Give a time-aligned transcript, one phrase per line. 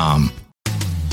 [0.00, 0.32] um,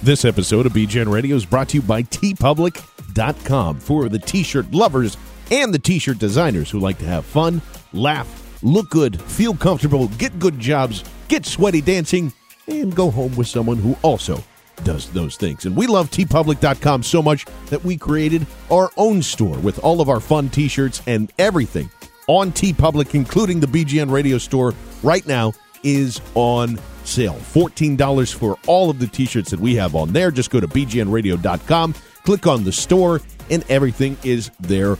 [0.00, 4.70] This episode of BGN Radio is brought to you by teepublic.com for the t shirt
[4.70, 5.16] lovers
[5.50, 7.62] and the t shirt designers who like to have fun,
[7.94, 12.30] laugh, look good, feel comfortable, get good jobs, get sweaty dancing,
[12.68, 14.44] and go home with someone who also
[14.84, 15.64] does those things.
[15.64, 20.10] And we love tpublic.com so much that we created our own store with all of
[20.10, 21.90] our fun t shirts and everything
[22.28, 27.34] on TeePublic, including the BGN Radio store right now, is on sale.
[27.34, 30.30] $14 for all of the t shirts that we have on there.
[30.30, 34.96] Just go to bgnradio.com, click on the store, and everything is there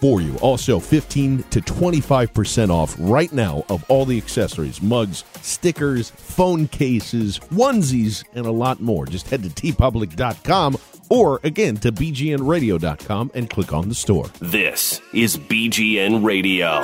[0.00, 0.36] for you.
[0.38, 7.38] Also, 15 to 25% off right now of all the accessories, mugs, stickers, phone cases,
[7.50, 9.06] onesies, and a lot more.
[9.06, 10.76] Just head to teepublic.com
[11.08, 14.26] or again to bgnradio.com and click on the store.
[14.40, 16.82] This is BGN Radio.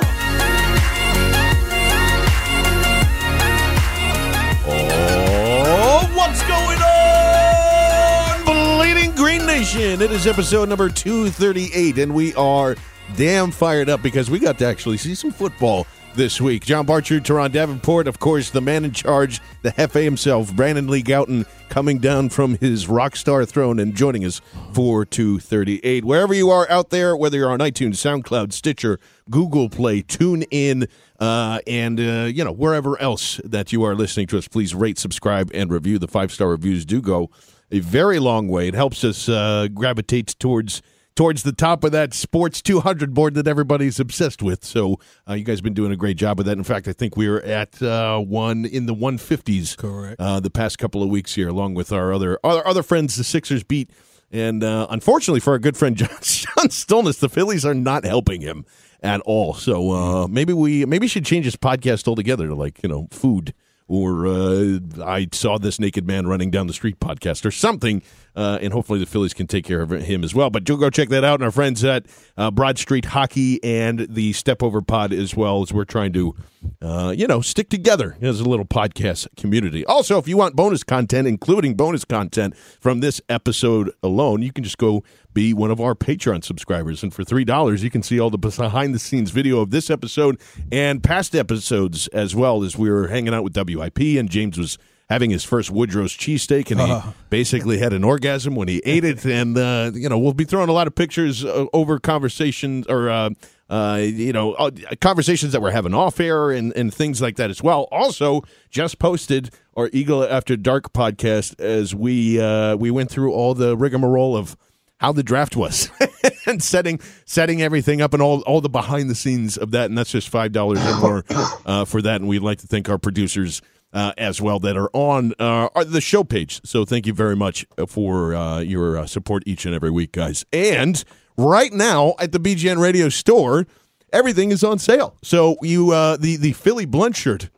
[9.83, 10.01] Nation?
[10.01, 12.77] It is episode number 238, and we are
[13.17, 15.85] damn fired up because we got to actually see some football
[16.15, 16.63] this week.
[16.63, 21.03] John Barcher, Teron Davenport, of course, the man in charge, the Hefe himself, Brandon Lee
[21.03, 24.39] Gowton, coming down from his rock star throne and joining us
[24.71, 26.05] for 238.
[26.05, 30.87] Wherever you are out there, whether you're on iTunes, SoundCloud, Stitcher, Google Play, tune in,
[31.19, 34.97] uh, and, uh, you know, wherever else that you are listening to us, please rate,
[34.97, 35.99] subscribe, and review.
[35.99, 37.29] The five star reviews do go
[37.73, 38.67] a very long way.
[38.67, 40.81] It helps us uh, gravitate towards
[41.15, 44.63] towards the top of that sports 200 board that everybody's obsessed with.
[44.63, 46.57] So uh, you guys have been doing a great job with that.
[46.57, 49.77] In fact, I think we were at uh, one in the 150s.
[49.77, 50.19] Correct.
[50.19, 53.23] Uh, the past couple of weeks here, along with our other our other friends, the
[53.23, 53.89] Sixers beat.
[54.31, 58.41] And uh, unfortunately for our good friend John, John Stolnis, the Phillies are not helping
[58.41, 58.65] him
[59.01, 59.53] at all.
[59.53, 63.53] So uh, maybe we maybe should change his podcast altogether to like you know food
[63.87, 68.01] or uh, I saw this naked man running down the street podcast or something.
[68.35, 70.49] Uh, and hopefully the Phillies can take care of him as well.
[70.49, 71.35] But do go check that out.
[71.35, 72.05] And our friends at
[72.35, 76.35] uh, Broad Street Hockey and the Step Over Pod as well as we're trying to,
[76.81, 79.85] uh, you know, stick together as a little podcast community.
[79.85, 84.63] Also, if you want bonus content, including bonus content from this episode alone, you can
[84.63, 87.03] just go be one of our Patreon subscribers.
[87.03, 90.39] And for $3, you can see all the behind the scenes video of this episode
[90.71, 94.77] and past episodes as well as we were hanging out with WIP and James was
[95.09, 97.01] having his first Woodrow's cheesesteak, and he uh.
[97.29, 99.25] basically had an orgasm when he ate it.
[99.25, 103.09] And uh, you know, we'll be throwing a lot of pictures uh, over conversations or.
[103.09, 103.29] Uh,
[103.69, 104.69] uh, you know, uh,
[105.01, 107.87] conversations that we're having off air and, and things like that as well.
[107.91, 112.37] Also, just posted our Eagle After Dark podcast as we
[112.77, 114.55] we went through all the rigmarole of
[114.99, 115.89] how the draft was
[116.47, 119.97] and setting setting everything up and all all the behind the scenes of that and
[119.97, 121.25] that's just five dollars or more
[121.65, 123.61] uh, for that and we'd like to thank our producers
[123.93, 126.59] uh, as well that are on uh, the show page.
[126.65, 130.45] So thank you very much for uh, your uh, support each and every week, guys.
[130.51, 131.03] And
[131.37, 133.65] right now at the BGN Radio store,
[134.11, 135.15] everything is on sale.
[135.21, 137.49] So you uh, the the Philly Blunt shirt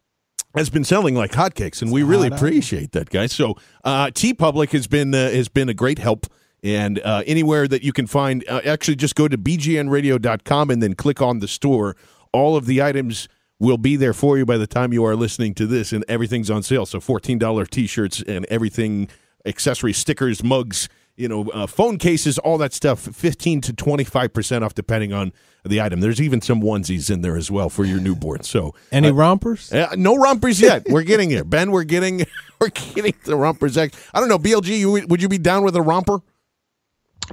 [0.55, 3.31] has been selling like hotcakes, and we really appreciate that, guys.
[3.31, 6.27] So uh, Public has been has been a great help.
[6.65, 11.39] And anywhere that you can find, actually just go to bgnradio.com and then click on
[11.39, 11.95] the store.
[12.33, 13.29] All of the items
[13.59, 16.49] will be there for you by the time you are listening to this, and everything's
[16.49, 16.85] on sale.
[16.85, 19.09] So $14 t shirts and everything,
[19.45, 24.73] accessories, stickers, mugs, you know, uh, phone cases, all that stuff, 15 to 25% off
[24.73, 25.31] depending on
[25.63, 26.01] the item.
[26.01, 28.43] There's even some onesies in there as well for your newborn.
[28.43, 29.71] So any uh, rompers?
[29.71, 30.87] Uh, no rompers yet.
[30.89, 31.45] We're getting there.
[31.45, 32.25] Ben, we're getting
[32.59, 33.77] we're getting the rompers.
[33.77, 36.21] I don't know, BLG, you, would you be down with a romper?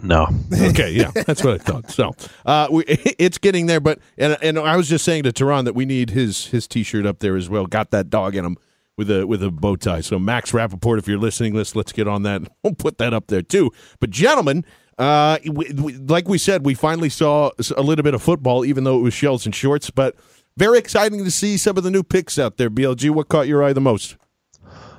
[0.02, 0.28] No.
[0.52, 1.90] okay, yeah, that's what I thought.
[1.90, 2.14] So
[2.46, 5.74] uh, we, it's getting there, but and and I was just saying to Teron that
[5.74, 7.66] we need his his T-shirt up there as well.
[7.66, 8.56] Got that dog in him
[8.96, 10.00] with a with a bow tie.
[10.00, 12.42] So Max Rappaport, if you're listening, let's let's get on that.
[12.62, 13.72] We'll put that up there too.
[13.98, 14.64] But gentlemen,
[14.96, 18.84] uh, we, we, like we said, we finally saw a little bit of football, even
[18.84, 19.90] though it was shells and shorts.
[19.90, 20.14] But
[20.56, 22.70] very exciting to see some of the new picks out there.
[22.70, 24.16] BLG, what caught your eye the most?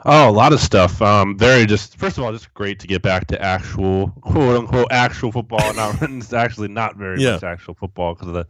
[0.05, 1.01] Oh, a lot of stuff.
[1.01, 4.87] Um, very just first of all, just great to get back to actual quote unquote
[4.91, 5.73] actual football.
[5.73, 7.33] Now it's actually not very Yeah.
[7.33, 8.45] much actual football because of the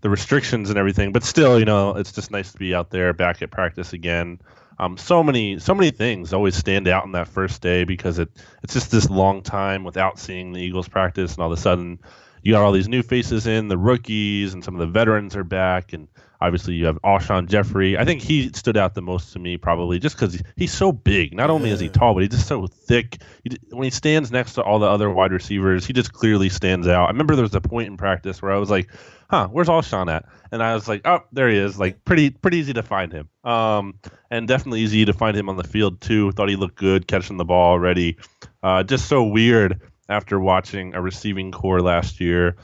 [0.00, 1.12] the restrictions and everything.
[1.12, 4.38] But still, you know, it's just nice to be out there back at practice again.
[4.78, 8.30] Um, so many so many things always stand out on that first day because it
[8.62, 11.98] it's just this long time without seeing the Eagles practice, and all of a sudden
[12.42, 15.44] you got all these new faces in, the rookies and some of the veterans are
[15.44, 16.08] back, and
[16.44, 17.96] obviously you have Alshon Jeffery.
[17.96, 21.34] I think he stood out the most to me probably just because he's so big.
[21.34, 23.18] Not only is he tall, but he's just so thick.
[23.44, 26.86] He, when he stands next to all the other wide receivers, he just clearly stands
[26.86, 27.06] out.
[27.06, 28.90] I remember there was a point in practice where I was like,
[29.30, 32.58] "Huh, where's Alshon at?" And I was like, "Oh, there he is!" Like pretty pretty
[32.58, 33.28] easy to find him.
[33.42, 33.94] Um,
[34.30, 36.32] and definitely easy to find him on the field too.
[36.32, 38.18] Thought he looked good catching the ball already.
[38.62, 42.56] Uh, just so weird after watching a receiving corps last year,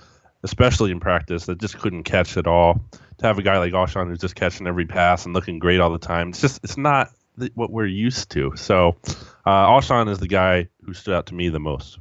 [0.42, 2.80] especially in practice, that just couldn't catch at all.
[3.20, 5.90] To have a guy like Alshon who's just catching every pass and looking great all
[5.90, 7.10] the time, it's just it's not
[7.54, 8.56] what we're used to.
[8.56, 8.96] So,
[9.44, 11.98] uh, Alshon is the guy who stood out to me the most.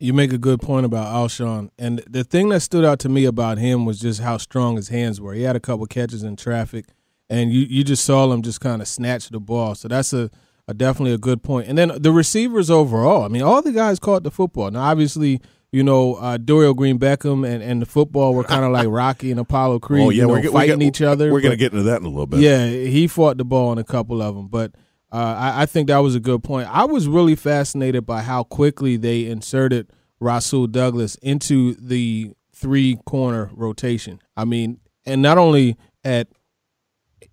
[0.00, 3.24] You make a good point about Alshon, and the thing that stood out to me
[3.24, 5.32] about him was just how strong his hands were.
[5.32, 6.86] He had a couple catches in traffic,
[7.30, 9.76] and you you just saw him just kind of snatch the ball.
[9.76, 10.28] So that's a,
[10.66, 11.68] a definitely a good point.
[11.68, 13.22] And then the receivers overall.
[13.22, 14.72] I mean, all the guys caught the football.
[14.72, 15.40] Now, obviously,
[15.76, 19.30] you know uh, Dorial Green Beckham and, and the football were kind of like Rocky
[19.30, 20.02] and Apollo Creed.
[20.06, 21.30] oh yeah, you know, we're, ge- we fighting got- each other.
[21.30, 22.40] We're going to get into that in a little bit.
[22.40, 24.72] yeah, he fought the ball on a couple of them, but
[25.12, 26.68] uh, I, I think that was a good point.
[26.74, 33.50] I was really fascinated by how quickly they inserted Rasul Douglas into the three corner
[33.52, 34.18] rotation.
[34.34, 36.28] I mean, and not only at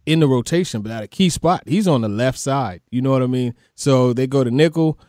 [0.05, 1.63] in the rotation, but at a key spot.
[1.65, 2.81] He's on the left side.
[2.91, 3.55] You know what I mean?
[3.73, 4.99] So they go to nickel.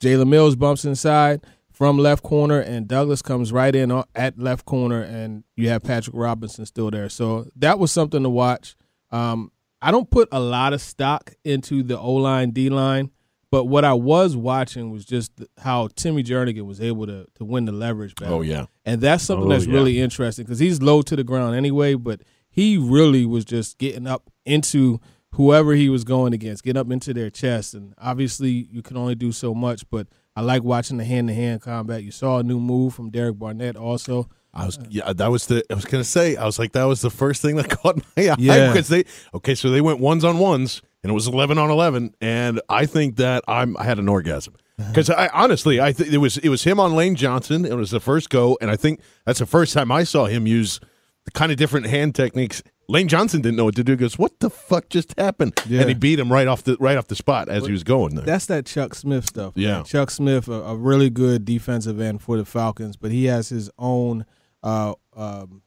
[0.00, 1.42] Jalen Mills bumps inside
[1.82, 6.14] from left corner, and Douglas comes right in at left corner, and you have Patrick
[6.14, 7.08] Robinson still there.
[7.08, 8.76] So that was something to watch.
[9.10, 9.50] Um,
[9.80, 13.10] I don't put a lot of stock into the O line, D line,
[13.50, 17.64] but what I was watching was just how Timmy Jernigan was able to to win
[17.64, 18.36] the leverage battle.
[18.36, 18.66] Oh yeah.
[18.84, 19.74] And that's something Oh, that's yeah.
[19.74, 24.06] really interesting because he's low to the ground anyway, but he really was just getting
[24.06, 25.00] up into
[25.32, 27.74] whoever he was going against, getting up into their chest.
[27.74, 31.34] And obviously, you can only do so much, but I like watching the hand to
[31.34, 32.02] hand combat.
[32.02, 34.28] You saw a new move from Derek Barnett also.
[34.54, 37.00] I was yeah, that was the I was gonna say I was like that was
[37.00, 38.68] the first thing that caught my eye Yeah.
[38.68, 42.14] because they okay so they went ones on ones and it was eleven on eleven
[42.20, 44.90] and I think that I'm I had an orgasm uh-huh.
[44.90, 47.90] because I honestly I think it was it was him on Lane Johnson it was
[47.90, 50.80] the first go and I think that's the first time I saw him use
[51.24, 52.62] the kind of different hand techniques.
[52.92, 53.92] Lane Johnson didn't know what to do.
[53.92, 55.80] He goes, "What the fuck just happened?" Yeah.
[55.80, 58.14] And he beat him right off the right off the spot as he was going
[58.14, 58.24] there.
[58.26, 59.56] That's that Chuck Smith stuff.
[59.56, 59.64] man.
[59.64, 59.82] Yeah.
[59.82, 63.70] Chuck Smith, a, a really good defensive end for the Falcons, but he has his
[63.78, 64.26] own,
[64.62, 65.62] uh, um,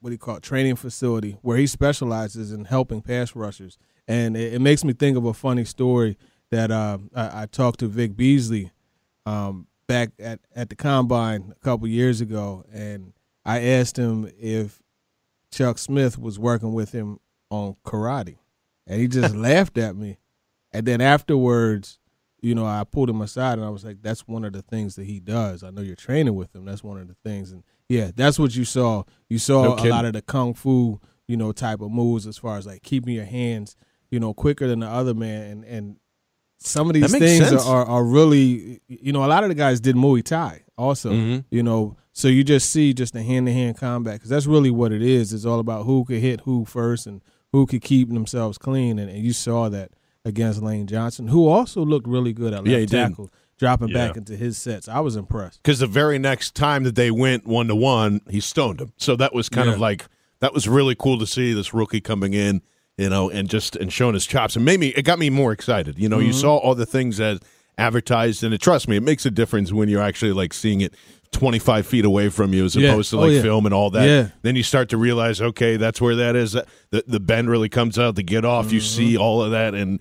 [0.00, 3.76] what do you call it, training facility where he specializes in helping pass rushers.
[4.08, 6.16] And it, it makes me think of a funny story
[6.50, 8.70] that uh, I, I talked to Vic Beasley
[9.26, 13.12] um, back at, at the combine a couple years ago, and
[13.44, 14.80] I asked him if
[15.54, 17.18] Chuck Smith was working with him
[17.50, 18.38] on karate,
[18.86, 20.18] and he just laughed at me.
[20.72, 21.98] And then afterwards,
[22.42, 24.96] you know, I pulled him aside and I was like, "That's one of the things
[24.96, 25.62] that he does.
[25.62, 26.64] I know you're training with him.
[26.64, 29.04] That's one of the things." And yeah, that's what you saw.
[29.28, 32.36] You saw No a lot of the kung fu, you know, type of moves as
[32.36, 33.76] far as like keeping your hands,
[34.10, 35.50] you know, quicker than the other man.
[35.50, 35.96] And and
[36.64, 37.64] some of these things sense.
[37.66, 41.44] are, are really, you know, a lot of the guys did Muay Thai also, Mhm.
[41.50, 41.96] you know.
[42.12, 45.02] So you just see just the hand to hand combat because that's really what it
[45.02, 45.32] is.
[45.32, 47.20] It's all about who could hit who first and
[47.52, 48.98] who could keep themselves clean.
[48.98, 49.90] And, and you saw that
[50.24, 53.14] against Lane Johnson, who also looked really good at left Yeah, he did.
[53.58, 54.06] dropping Yeah.
[54.08, 54.88] back into his sets.
[54.88, 55.60] I was impressed.
[55.62, 58.92] because the very next time that they went one to one, he stoned him.
[58.96, 59.74] So that was kind Yeah.
[59.74, 60.06] of like
[60.40, 62.62] that was really cool to see this rookie coming in,
[62.98, 64.56] you know, and just and showing his chops.
[64.56, 65.98] And made me it got me more excited.
[65.98, 66.26] You know, Mm-hmm.
[66.28, 67.42] you saw all the things that
[67.78, 70.94] advertised, and it, trust me, it makes a difference when you're actually like seeing it.
[71.32, 72.90] 25 feet away from you as Yeah.
[72.90, 73.42] opposed to Oh, like yeah.
[73.42, 74.06] film and all that.
[74.06, 74.28] Yeah.
[74.42, 76.52] Then you start to realize, okay, that's where that is.
[76.52, 76.64] The,
[77.08, 78.74] the bend really comes out, the get off, Mm-hmm.
[78.76, 79.74] you see all of that.
[79.74, 79.98] And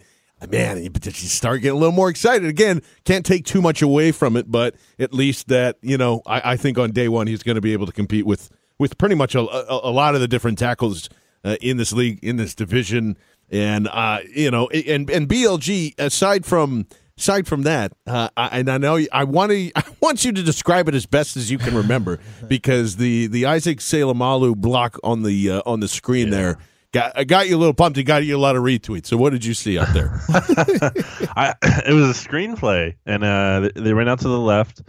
[0.52, 2.48] man, you, you start getting a little more excited.
[2.48, 6.52] Again, can't take too much away from it, but at least that, you know, I,
[6.52, 9.16] I think on day one he's going to be able to compete with, with pretty
[9.16, 11.10] much a, a, a lot of the different tackles
[11.44, 13.18] uh, in this league, in this division.
[13.52, 18.70] And, uh, you know, and, and BLG, aside from, aside from that, uh, I, and
[18.70, 21.58] I know I want to, I want you to describe it as best as you
[21.58, 26.58] can remember because the, the Isaac Seumalo block on the, uh, on the screen there,
[26.94, 27.98] got I got you a little pumped.
[27.98, 29.08] It got you a lot of retweets.
[29.08, 30.20] So what did you see out there?
[30.30, 31.54] I,
[31.86, 34.82] it was a screenplay, and uh, they- they ran out to the left,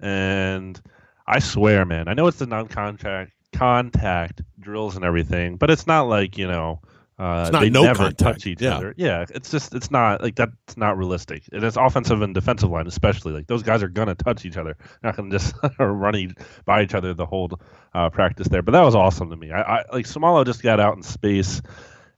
[0.00, 0.80] and
[1.26, 6.08] I swear, man, I know it's the non-contact contact drills and everything, but it's not
[6.08, 6.80] like you know.
[7.18, 8.76] Uh, It's not they no never contact, touch each yeah.
[8.76, 8.94] other.
[8.96, 11.44] Yeah, it's just it's not like that's not realistic.
[11.52, 14.74] And it's offensive and defensive line, especially like those guys are gonna touch each other,
[14.78, 17.50] They're not gonna just run by each other the whole
[17.94, 18.62] uh, practice there.
[18.62, 19.52] But that was awesome to me.
[19.52, 21.60] I, I like Seumalo just got out in space,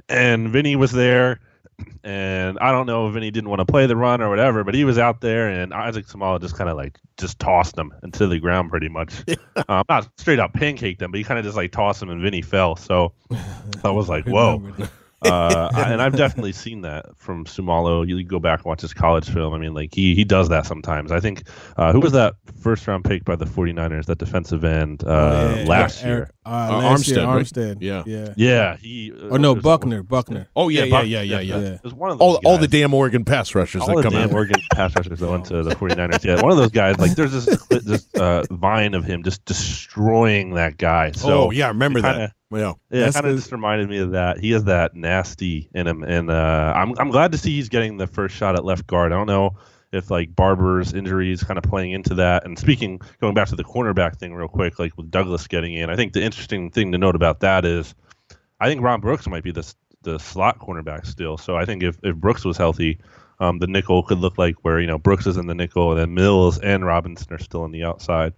[0.09, 1.41] and Vinny was there,
[2.03, 4.75] and I don't know if Vinny didn't want to play the run or whatever, but
[4.75, 8.27] he was out there, and Isaac Seumalo just kind of like just tossed him into
[8.27, 9.15] the ground pretty much.
[9.69, 12.21] um, not straight up pancaked him, but he kind of just like tossed him, and
[12.21, 12.77] Vinny fell.
[12.77, 13.13] So
[13.85, 14.63] I was like, whoa.
[15.23, 18.07] uh, and I've definitely seen that from Seumalo.
[18.07, 19.55] You go back and watch his college film.
[19.55, 21.11] I mean, like he he does that sometimes.
[21.13, 25.03] I think uh, who was that first round pick by the 49ers, that defensive end
[25.05, 26.34] uh, Oh, Yeah, last Eric- year?
[26.47, 27.45] Uh, Uh, last year, Armstead, right?
[27.45, 27.77] Armstead.
[27.81, 28.03] Yeah.
[28.07, 28.35] yeah.
[28.37, 29.11] Yeah, he.
[29.31, 30.03] Or no, it Buckner.
[30.03, 30.49] Buckner.
[30.55, 31.59] Oh yeah, yeah, Buck- yeah, yeah, yeah.
[31.59, 31.67] Yeah.
[31.75, 34.03] It was one of All those all the damn Oregon pass rushers all that the
[34.03, 34.35] come damn out.
[34.35, 36.23] Oregon pass rushers that went to the 49ers.
[36.25, 36.99] Yeah, one of those guys.
[36.99, 41.13] Like, there's this this uh, vine of him just destroying that guy.
[41.13, 42.13] So oh yeah, I remember that.
[42.13, 42.73] kinda- Yeah.
[42.91, 44.39] Yeah, kind of just reminded me of that.
[44.39, 47.97] He has that nasty in him, and uh, I'm I'm glad to see he's getting
[47.97, 49.13] the first shot at left guard.
[49.13, 49.57] I don't know
[49.95, 52.45] if like Barbre's injuries kind of playing into that.
[52.45, 55.91] And speaking, going back to the cornerback thing real quick, like with Douglas getting in,
[55.91, 57.95] I think the interesting thing to note about that is,
[58.61, 61.39] I think Ron Brooks might be the the slot cornerback still.
[61.39, 62.99] So I think if if Brooks was healthy.
[63.41, 66.01] Um, the nickel could look like where you know Brooks is in the nickel, and
[66.01, 68.33] then Mills and Robinson are still on the outside.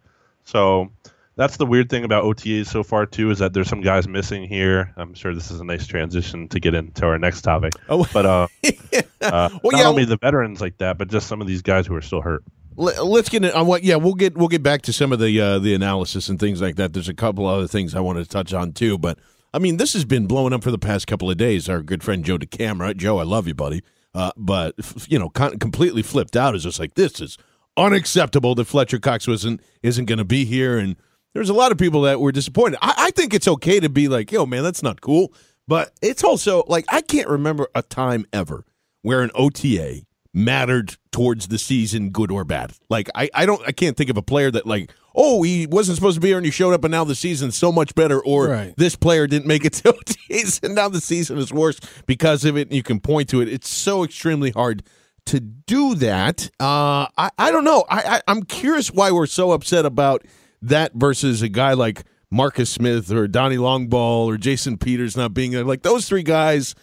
[0.45, 0.91] So
[1.37, 4.45] that's the weird thing about OTAs so far too is that there's some guys missing
[4.49, 4.93] here.
[4.97, 7.73] I'm sure this is a nice transition to get into our next topic.
[7.89, 8.07] Oh.
[8.13, 8.49] But uh,
[9.21, 9.85] uh Well, not yeah.
[9.89, 12.43] only the veterans like that, but just some of these guys who are still hurt.
[12.77, 13.85] Let- Let's get on what.
[13.85, 16.61] Yeah, we'll get we'll get back to some of the uh, the analysis and things
[16.61, 16.93] like that.
[16.93, 19.19] There's a couple other things I wanted to touch on too, but
[19.55, 21.69] I mean, this has been blowing up for the past couple of days.
[21.71, 23.83] Our good friend Joe DeCamara, Joe, I love you, buddy,
[24.15, 24.75] uh, but
[25.09, 26.55] you know, con- completely flipped out.
[26.55, 27.39] Is just like this is
[27.79, 30.97] unacceptable that Fletcher Cox wasn't isn't going to be here, and
[31.37, 32.79] there's a lot of people that were disappointed.
[32.81, 35.35] I, I think it's okay to be like, yo, man, that's not cool,
[35.69, 38.65] but it's also like I can't remember a time ever
[39.03, 40.01] where an OTA
[40.33, 42.73] mattered towards the season, good or bad.
[42.89, 45.97] Like I, I don't I can't think of a player that like, oh, he wasn't
[45.97, 48.19] supposed to be here and he showed up and now the season's so much better,
[48.23, 48.75] or Right.
[48.79, 52.57] this player didn't make it to OTAs and now the season is worse because of
[52.57, 53.49] it and you can point to it.
[53.49, 54.83] It's so extremely hard
[55.27, 56.51] to do that.
[56.61, 57.85] Uh I, I don't know.
[57.91, 60.25] I, I I'm curious why we're so upset about
[60.63, 65.53] that versus a guy like Marcus Smith or Donnie Longball or Jason Peters not being
[65.53, 65.65] there.
[65.65, 66.75] Like those three guys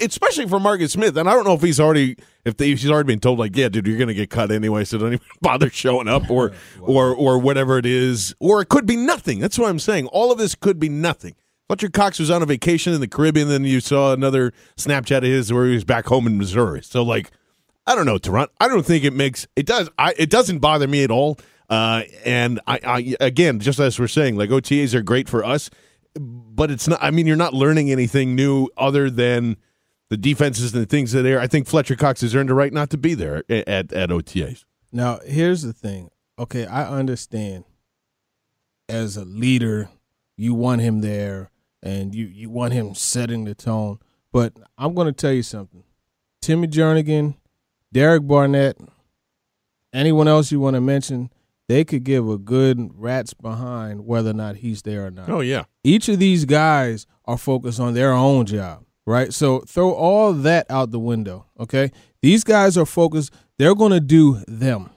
[0.00, 3.06] especially for Marcus Smith, and I don't know if he's already if they, he's already
[3.06, 6.08] been told like, yeah, dude, you're gonna get cut anyway, so don't even bother showing
[6.08, 9.40] up or or or whatever it is, or it could be nothing.
[9.40, 10.06] That's what I'm saying.
[10.08, 11.34] All of this could be nothing.
[11.68, 15.22] Fletcher Cox was on a vacation in the Caribbean, then you saw another Snapchat of
[15.24, 16.82] his where he was back home in Missouri.
[16.82, 17.30] So like,
[17.86, 18.52] I don't know, Toronto.
[18.60, 19.88] I don't think it makes it does.
[19.98, 21.38] I it doesn't bother me at all.
[21.72, 25.70] Uh, and I, I again, just as we're saying, like OTAs are great for us,
[26.14, 26.98] but it's not.
[27.02, 29.56] I mean, you're not learning anything new other than
[30.10, 31.40] the defenses and the things that are.
[31.40, 34.10] I think Fletcher Cox has earned a right not to be there at at, at
[34.10, 34.66] OTAs.
[34.92, 36.10] Now, here's the thing.
[36.38, 37.64] Okay, I understand
[38.86, 39.88] as a leader,
[40.36, 41.50] you want him there
[41.82, 43.98] and you, you want him setting the tone.
[44.30, 45.84] But I'm going to tell you something.
[46.42, 47.36] Timmy Jernigan,
[47.92, 48.76] Derek Barnett,
[49.90, 51.30] anyone else you want to mention,
[51.72, 55.40] they could give a good rat's behind whether or not he's there or not Oh
[55.40, 59.32] yeah, each of these guys are focused on their own job, right?
[59.32, 61.90] So throw all that out the window, okay?
[62.20, 64.90] These guys are focused, they're going to do them,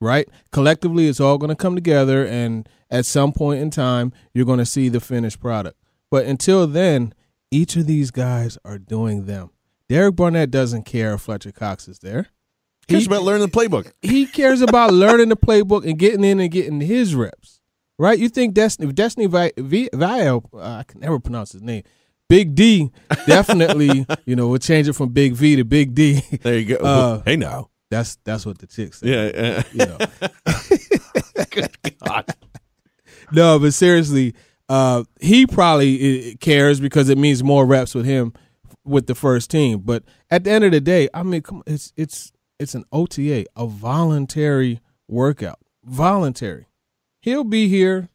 [0.00, 0.28] right?
[0.52, 4.58] Collectively, it's all going to come together, and at some point in time, you're going
[4.58, 5.78] to see the finished product.
[6.10, 7.14] But until then,
[7.50, 9.50] each of these guys are doing them.
[9.88, 12.28] Derek Barnett doesn't care if Fletcher Cox is there.
[12.90, 13.90] Cares He- about learning the playbook.
[14.02, 17.60] he cares about learning the playbook and getting in and getting his reps.
[17.98, 18.18] Right?
[18.18, 21.82] You think Destiny Destiny Vi- Vi- Vile, uh, I can never pronounce his name.
[22.30, 22.90] Big D
[23.26, 26.22] definitely, you know, we'll change it from Big V to Big D.
[26.42, 26.84] There you go.
[26.84, 29.08] Uh, hey now, That's that's what the chick said.
[29.08, 29.62] yeah.
[29.72, 29.98] You know.
[32.06, 32.24] God.
[33.32, 34.34] No, but seriously,
[34.68, 38.32] uh, he probably cares because it means more reps with him
[38.84, 39.80] with the first team.
[39.80, 42.84] But at the end of the day, I mean, come on, it's it's it's an
[42.92, 46.66] OTA, a voluntary workout, voluntary.
[47.20, 48.10] He'll be here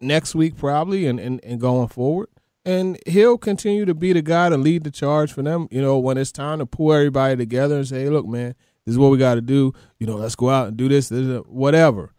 [0.00, 2.28] next week probably, and and, and going forward.
[2.64, 5.68] And he'll continue to be the guy to lead the charge for them.
[5.70, 8.92] You know, when it's time to pull everybody together and say, hey, "Look, man, this
[8.92, 9.72] is what we got to do.
[9.98, 12.12] You know, let's go out and do this, this, whatever."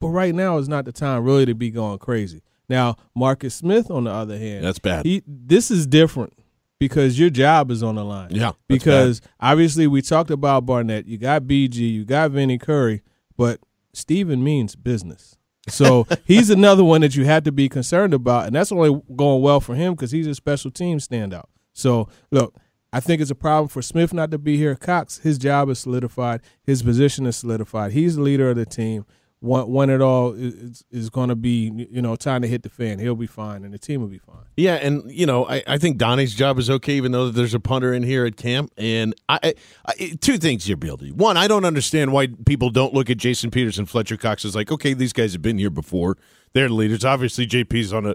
[0.00, 2.42] But right now is not the time really to be going crazy.
[2.68, 5.06] Now, Marcus Smith, on the other hand, That's bad.
[5.06, 6.34] He, this is different
[6.78, 8.30] because your job is on the line.
[8.30, 11.06] Yeah, Because obviously we talked about Barnett.
[11.06, 13.02] You got BG, you got Vinnie Curry,
[13.36, 13.60] but
[13.92, 15.36] Steven means business.
[15.68, 19.42] So he's another one that you have to be concerned about, and that's only going
[19.42, 21.46] well for him because he's a special team standout.
[21.72, 22.54] So look,
[22.92, 24.74] I think it's a problem for Smith not to be here.
[24.76, 27.92] Cox, his job is solidified, his position is solidified.
[27.92, 29.04] He's the leader of the team.
[29.44, 32.70] When, when it all is, is going to be, you know, time to hit the
[32.70, 34.44] fan, he'll be fine, and the team will be fine.
[34.56, 37.60] Yeah, and you know, I, I think Donnie's job is okay, even though there's a
[37.60, 38.72] punter in here at camp.
[38.78, 39.54] And I, I,
[39.86, 41.12] I two things here, Bealdy.
[41.12, 44.54] One, I don't understand why people don't look at Jason Peters and Fletcher Cox as
[44.56, 46.16] like, okay, these guys have been here before.
[46.54, 47.04] They're the leaders.
[47.04, 48.14] Obviously, JP's on a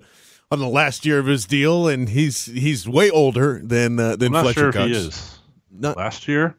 [0.52, 4.28] on the last year of his deal, and he's he's way older than uh, than
[4.28, 4.88] I'm not Fletcher sure if Cox.
[4.88, 5.40] he is.
[5.72, 6.56] Not- Last year,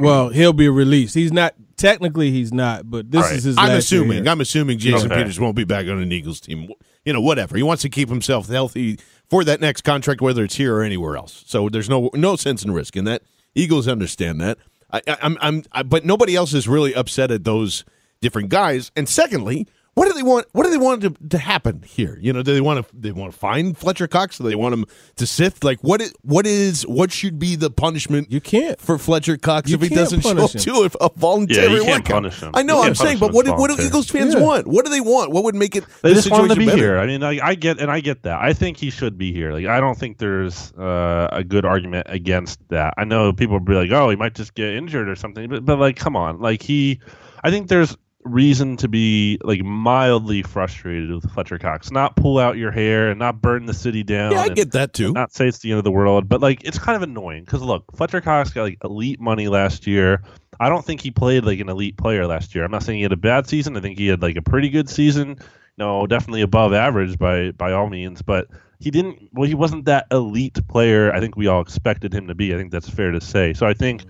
[0.00, 1.14] Well, he'll be released.
[1.14, 3.36] He's not technically he's not, but this All right.
[3.38, 3.58] is his.
[3.58, 4.24] I'm last assuming.
[4.24, 4.32] here.
[4.32, 5.20] I'm assuming Jason Okay.
[5.22, 6.68] Peters won't be back on an Eagles team.
[7.04, 7.56] You know, whatever.
[7.56, 8.98] He wants to keep himself healthy
[9.30, 11.44] for that next contract, whether it's here or anywhere else.
[11.46, 13.22] So there's no no sense in risking that.
[13.54, 14.58] Eagles understand that.
[14.90, 17.84] I, I, I'm I'm I, but nobody else is really upset at those
[18.20, 18.90] different guys.
[18.96, 19.66] And secondly,
[19.98, 20.46] what do they want?
[20.52, 22.18] What do they want to, to happen here?
[22.20, 24.38] You know, do they want to they want to find Fletcher Cox?
[24.38, 24.84] Do they want him
[25.16, 25.64] to sift?
[25.64, 28.30] Like what is what is what should be the punishment?
[28.30, 28.80] You can't.
[28.80, 31.82] for Fletcher Cox You if he doesn't show up to a, a voluntary Yeah, you
[31.84, 32.22] can't workout.
[32.22, 32.50] punish him.
[32.54, 32.80] I know.
[32.82, 33.82] You I'm saying, but what do, what do.
[33.82, 34.40] Eagles fans Yeah.
[34.40, 34.66] want?
[34.66, 35.32] What do they want?
[35.32, 35.84] What would make it?
[36.02, 36.76] They this just want to be better?
[36.78, 36.98] here.
[36.98, 38.40] I mean, I, I get and I get that.
[38.40, 39.52] I think he should be here.
[39.52, 42.94] Like, I don't think there's uh, a good argument against that.
[42.96, 45.64] I know people will be like, "Oh, he might just get injured or something," but
[45.64, 47.00] but like, come on, like he.
[47.42, 51.90] I think there's reason to be like mildly frustrated with Fletcher Cox.
[51.90, 54.32] Not pull out your hair and not burn the city down.
[54.32, 55.12] Yeah, I and get that too.
[55.12, 57.62] Not say it's the end of the world, but like it's kind of annoying because
[57.62, 60.22] look, Fletcher Cox got like elite money last year.
[60.60, 62.64] I don't think he played like an elite player last year.
[62.64, 63.76] I'm not saying he had a bad season.
[63.76, 65.38] I think he had like a pretty good season.
[65.76, 68.48] No, definitely above average by by all means, but
[68.80, 69.28] he didn't.
[69.32, 71.12] Well, he wasn't that elite player.
[71.12, 72.52] I think we all expected him to be.
[72.54, 73.54] I think that's fair to say.
[73.54, 74.04] So I think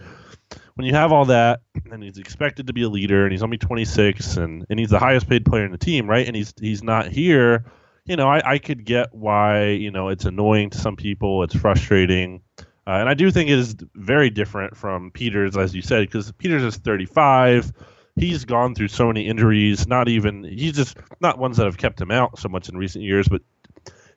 [0.78, 3.58] when you have all that, and he's expected to be a leader, and he's only
[3.58, 6.26] 26, and and he's the highest paid player in the team, right?
[6.26, 7.64] And he's he's not here.
[8.04, 11.42] You know, I, I could get why you know it's annoying to some people.
[11.42, 12.42] It's frustrating.
[12.86, 16.32] Uh, and I do think it is very different from Peters, as you said, because
[16.32, 17.70] Peters is 35.
[18.16, 19.86] He's gone through so many injuries.
[19.86, 23.04] Not even he's just not ones that have kept him out so much in recent
[23.04, 23.42] years, but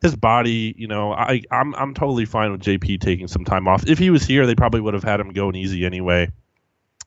[0.04, 0.76] his body.
[0.78, 3.88] You know, I I'm I'm totally fine with JP taking some time off.
[3.88, 6.32] If he was here, they probably would have had him going easy anyway.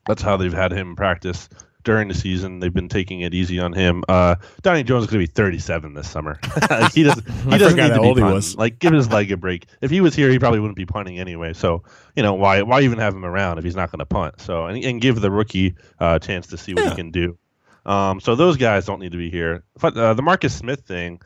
[0.07, 1.49] That's how they've had him practice
[1.83, 2.59] during the season.
[2.59, 4.03] They've been taking it easy on him.
[4.09, 6.39] Uh, Donnie Jones is going to be 37 this summer.
[6.93, 7.29] He doesn't.
[7.29, 8.35] He doesn't forgot need to how be old he punting.
[8.35, 8.55] was.
[8.55, 9.67] Like, give his leg a break.
[9.81, 11.53] If he was here, he probably wouldn't be punting anyway.
[11.53, 11.83] So,
[12.15, 14.41] you know, why why even have him around if he's not going to punt?
[14.41, 17.37] So, and, and give the rookie uh, a chance to see what he can do.
[17.85, 19.63] Um, so those guys don't need to be here.
[19.79, 21.21] But uh, the Marcus Smith thing,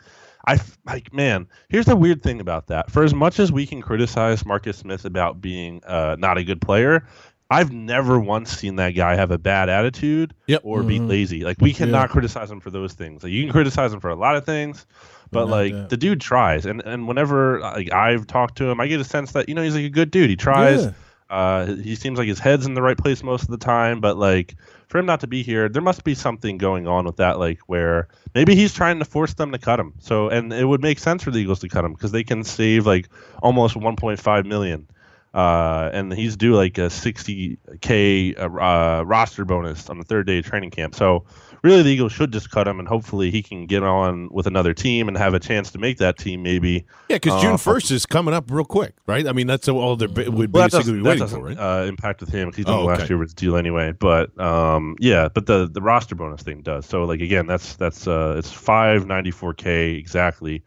[0.46, 1.48] I f- like man.
[1.70, 2.92] Here's the weird thing about that.
[2.92, 6.60] For as much as we can criticize Marcus Smith about being uh, not a good
[6.60, 7.08] player,
[7.49, 10.62] I've never once seen that guy have a bad attitude Yep.
[10.63, 11.43] or be lazy.
[11.43, 12.13] Like we cannot Yeah.
[12.13, 13.23] criticize him for those things.
[13.23, 14.85] Like you can criticize him for a lot of things,
[15.31, 15.89] but Not like that.
[15.89, 16.65] the dude tries.
[16.67, 19.63] And and whenever like I've talked to him, I get a sense that you know
[19.63, 20.29] he's like a good dude.
[20.29, 20.85] He tries.
[20.85, 20.91] Yeah.
[21.31, 24.17] Uh, he seems like his head's in the right place most of the time, but
[24.17, 24.55] like
[24.88, 27.59] for him not to be here, there must be something going on with that, like
[27.67, 29.93] where maybe he's trying to force them to cut him.
[29.99, 32.43] So, and it would make sense for the Eagles to cut him because they can
[32.43, 33.09] save like
[33.43, 34.88] almost 1.5 million,
[35.34, 40.39] uh, and he's due like a 60k uh, uh, roster bonus on the third day
[40.39, 40.96] of training camp.
[40.96, 41.26] So,
[41.63, 44.74] really, the Eagles should just cut him, and hopefully he can get on with another
[44.74, 46.86] team and have a chance to make that team maybe.
[47.10, 49.28] Yeah, because June Uh, first is coming up real quick, right?
[49.28, 51.58] I mean, that's all they're ba- would Well, basically be waiting for, right?
[51.58, 53.10] uh, impact with him because he's done Oh, last okay.
[53.10, 53.92] year with his deal anyway.
[53.92, 56.86] But um, yeah, but the the roster bonus thing does.
[56.86, 60.63] So like again, that's that's uh, it's five ninety four k exactly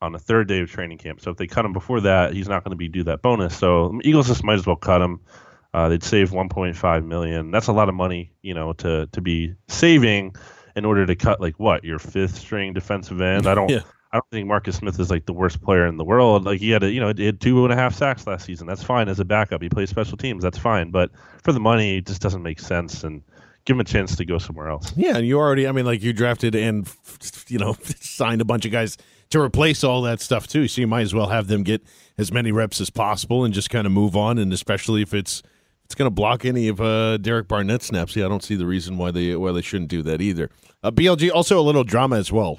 [0.00, 1.20] on the third day of training camp.
[1.20, 3.56] So if they cut him before that, he's not going to be due that bonus.
[3.56, 5.20] So Eagles just might as well cut him.
[5.72, 7.50] Uh, they'd save 1.5 million.
[7.50, 10.34] That's a lot of money, you know, to to be saving
[10.74, 13.46] in order to cut like what your fifth string defensive end.
[13.46, 13.70] I don't.
[13.76, 13.80] Yeah.
[14.12, 16.44] I don't think Marcus Smith is like the worst player in the world.
[16.44, 18.66] Like he had a, you know, he had two and a half sacks last season.
[18.66, 19.60] That's fine as a backup.
[19.60, 20.44] He plays special teams.
[20.44, 20.92] That's fine.
[20.92, 21.10] But
[21.42, 23.02] for the money, it just doesn't make sense.
[23.02, 23.22] And
[23.66, 24.92] give him a chance to go somewhere else.
[24.96, 26.88] Yeah, and you already, I mean, like you drafted and,
[27.48, 28.96] you know, signed a bunch of guys
[29.30, 30.68] to replace all that stuff too.
[30.68, 31.82] So you might as well have them get
[32.18, 34.38] as many reps as possible and just kind of move on.
[34.38, 35.42] And especially if it's
[35.84, 38.66] it's going to block any of uh, Derek Barnett snaps, yeah, I don't see the
[38.66, 40.50] reason why they why they shouldn't do that either.
[40.82, 42.58] Uh, BLG also a little drama as well.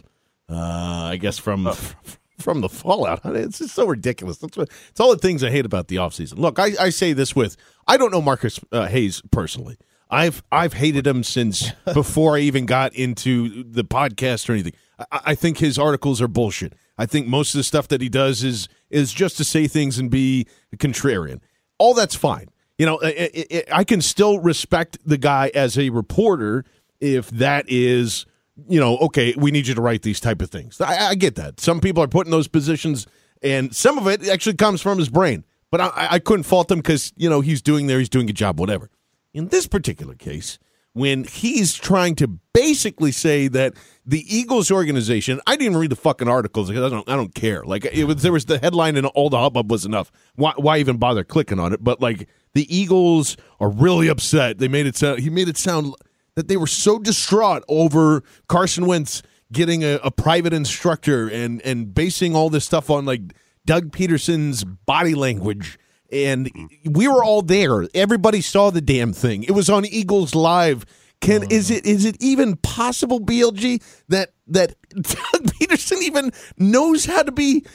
[0.49, 1.69] Uh, I guess from
[2.37, 3.21] from the fallout.
[3.25, 4.37] It's just so ridiculous.
[4.37, 6.37] That's what it's all the things I hate about the offseason.
[6.37, 9.77] Look, I, I say this with I don't know Marcus uh, Hayes personally.
[10.09, 14.73] I've I've hated him since before I even got into the podcast or anything.
[14.99, 16.73] I, I think his articles are bullshit.
[16.97, 19.99] I think most of the stuff that he does is is just to say things
[19.99, 21.39] and be contrarian.
[21.77, 22.47] All that's fine.
[22.77, 26.63] You know, I, I, I can still respect the guy as a reporter
[26.99, 28.25] if that is
[28.67, 30.81] you know, okay, we need you to write these type of things.
[30.81, 31.59] I, I get that.
[31.59, 33.05] Some people are put in those positions,
[33.43, 35.43] and some of it actually comes from his brain.
[35.69, 38.33] But I, I couldn't fault him because you know he's doing there, he's doing a
[38.33, 38.89] job, whatever.
[39.33, 40.57] In this particular case,
[40.93, 46.27] when he's trying to basically say that the Eagles organization, I didn't read the fucking
[46.27, 47.63] articles because I don't, I don't care.
[47.63, 50.11] Like it was, there was the headline and all the hubbub was enough.
[50.35, 51.83] Why, why even bother clicking on it?
[51.83, 54.57] But like the Eagles are really upset.
[54.57, 55.19] They made it sound.
[55.19, 55.93] He made it sound
[56.33, 61.93] that they were so distraught over Carson Wentz getting a, a private instructor and and
[61.93, 63.21] basing all this stuff on like
[63.65, 65.77] Doug Pederson's body language.
[66.11, 66.49] And
[66.85, 67.87] we were all there.
[67.93, 69.43] Everybody saw the damn thing.
[69.43, 70.85] It was on Eagles Live.
[71.19, 77.23] Can is it is it even possible, BLG, that that Doug Pederson even knows how
[77.23, 77.65] to be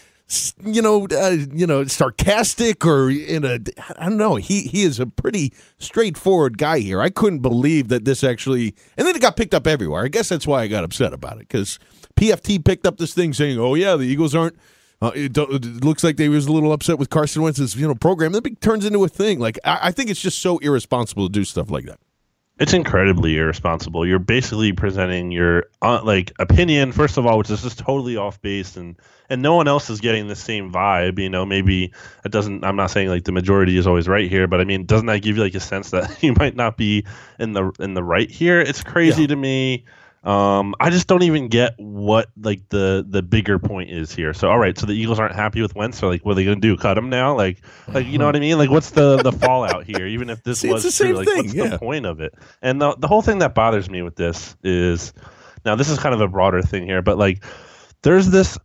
[0.64, 3.58] you know, uh, you know, sarcastic or in a,
[3.98, 4.36] I don't know.
[4.36, 7.00] He he is a pretty straightforward guy here.
[7.00, 10.04] I couldn't believe that this actually, and then it got picked up everywhere.
[10.04, 11.78] I guess that's why I got upset about it because
[12.16, 14.56] PFT picked up this thing saying, "Oh yeah, the Eagles aren't."
[15.02, 17.94] Uh, it, it, looks like they was a little upset with Carson Wentz's you know
[17.96, 18.30] program.
[18.30, 19.40] That turns into a thing.
[19.40, 21.98] Like I, I think it's just so irresponsible to do stuff like that.
[22.60, 24.06] It's incredibly irresponsible.
[24.06, 28.40] You're basically presenting your uh, like opinion first of all, which is just totally off
[28.42, 28.96] base, and
[29.28, 31.18] and no one else is getting the same vibe.
[31.18, 31.92] You know, maybe
[32.24, 32.62] it doesn't.
[32.62, 35.22] I'm not saying like the majority is always right here, but I mean, doesn't that
[35.22, 37.04] give you like a sense that you might not be
[37.40, 38.60] in the in the right here?
[38.60, 39.28] It's crazy yeah.
[39.28, 39.84] to me.
[40.24, 44.32] Um, I just don't even get what like the the bigger point is here.
[44.32, 46.44] So all right, so the Eagles aren't happy with Wentz, so like what are they
[46.44, 46.76] gonna do?
[46.76, 47.36] Cut him now?
[47.36, 47.58] Like
[47.88, 48.56] like you know what I mean?
[48.56, 50.06] Like what's the the fallout here?
[50.06, 51.68] Even if this See, was true, like thing, what's yeah.
[51.68, 52.34] the point of it?
[52.62, 55.12] And the the whole thing that bothers me with this is
[55.64, 57.44] now this is kind of a broader thing here, but like
[58.02, 58.56] there's this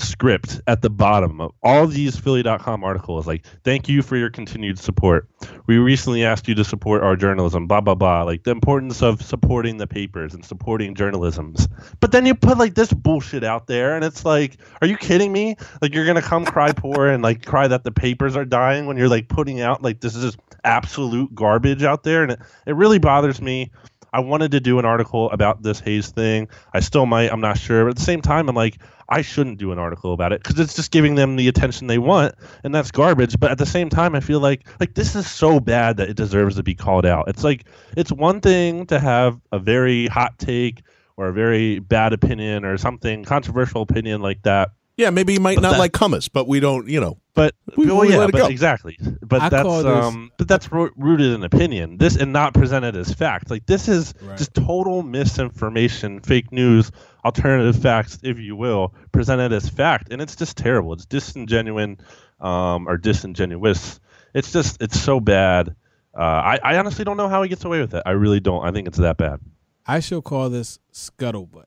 [0.00, 4.78] script at the bottom of all these philly.com articles like thank you for your continued
[4.78, 5.28] support
[5.66, 9.22] we recently asked you to support our journalism blah blah blah like the importance of
[9.22, 11.68] supporting the papers and supporting journalisms
[12.00, 15.32] but then you put like this bullshit out there and it's like are you kidding
[15.32, 18.86] me like you're gonna come cry poor and like cry that the papers are dying
[18.86, 22.40] when you're like putting out like this is just absolute garbage out there and it,
[22.66, 23.70] it really bothers me
[24.12, 26.48] I wanted to do an article about this Hayes thing.
[26.72, 27.30] I still might.
[27.32, 27.84] I'm not sure.
[27.84, 28.78] But at the same time, I'm like,
[29.08, 31.98] I shouldn't do an article about it because it's just giving them the attention they
[31.98, 33.40] want, and that's garbage.
[33.40, 36.16] But at the same time, I feel like like this is so bad that it
[36.16, 37.28] deserves to be called out.
[37.28, 37.64] It's like
[37.96, 40.82] it's one thing to have a very hot take
[41.16, 44.70] or a very bad opinion or something controversial opinion like that.
[44.98, 47.18] Yeah, maybe you might But not that- like hummus, but we don't, you know.
[47.34, 48.46] But We- well, we yeah, let it but go.
[48.48, 48.98] exactly.
[49.22, 51.96] But I that's call this- um, but that's rooted in opinion.
[51.98, 53.48] This and not presented as fact.
[53.48, 54.36] Like this is Right.
[54.36, 56.90] just total misinformation, fake news,
[57.24, 60.92] alternative facts, if you will, presented as fact, and it's just terrible.
[60.94, 62.00] It's disingenuine,
[62.40, 64.00] um, or disingenuous.
[64.34, 65.76] It's just it's so bad.
[66.18, 68.02] Uh, I I honestly don't know how he gets away with it.
[68.04, 68.64] I really don't.
[68.64, 69.38] I think it's that bad.
[69.86, 71.64] I shall call this scuttlebutt.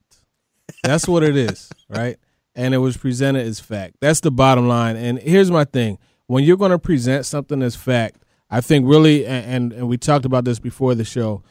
[0.83, 2.17] That's what it is, right?
[2.55, 3.95] And it was presented as fact.
[4.01, 4.95] That's the bottom line.
[4.97, 9.25] And here's my thing: when you're going to present something as fact, I think really,
[9.25, 11.43] and, and we talked about this before the show.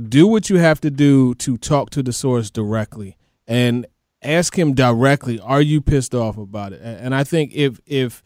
[0.00, 3.86] Do what you have to do to talk to the source directly and
[4.22, 5.38] ask him directly.
[5.40, 6.80] Are you pissed off about it?
[6.82, 8.22] And, and I think if if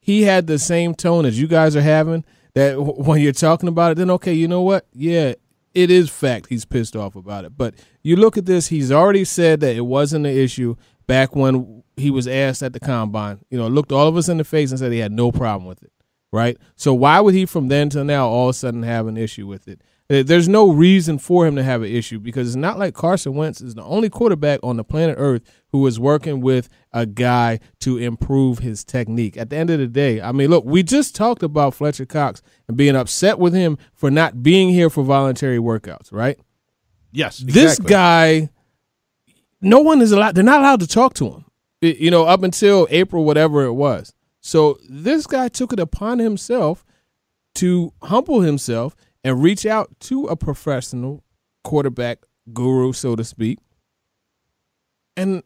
[0.00, 3.92] he had the same tone as you guys are having, that when you're talking about
[3.92, 4.86] it, then okay, you know what?
[4.92, 5.34] Yeah,
[5.74, 7.56] it is fact he's pissed off about it.
[7.56, 10.76] But you look at this, he's already said that it wasn't an issue
[11.08, 13.40] back when he was asked at the combine.
[13.50, 15.66] You know, looked all of us in the face and said he had no problem
[15.66, 15.90] with it.
[16.30, 16.56] Right?
[16.76, 19.46] So why would he from then to now all of a sudden have an issue
[19.46, 19.80] with it?
[20.10, 23.60] There's no reason for him to have an issue because it's not like Carson Wentz
[23.60, 27.98] is the only quarterback on the planet Earth who is working with a guy to
[27.98, 29.36] improve his technique.
[29.36, 32.40] At the end of the day, I mean, look, we just talked about Fletcher Cox
[32.68, 36.38] and being upset with him for not being here for voluntary workouts, right?
[37.12, 37.38] Yes.
[37.38, 38.48] This guy,
[39.60, 40.34] no one is allowed.
[40.34, 41.44] They're not allowed to talk to him.
[41.80, 44.12] You know, up until April, whatever it was.
[44.40, 46.84] So this guy took it upon himself
[47.56, 51.22] to humble himself and reach out to a professional
[51.64, 52.18] quarterback
[52.52, 53.58] guru, so to speak,
[55.16, 55.42] and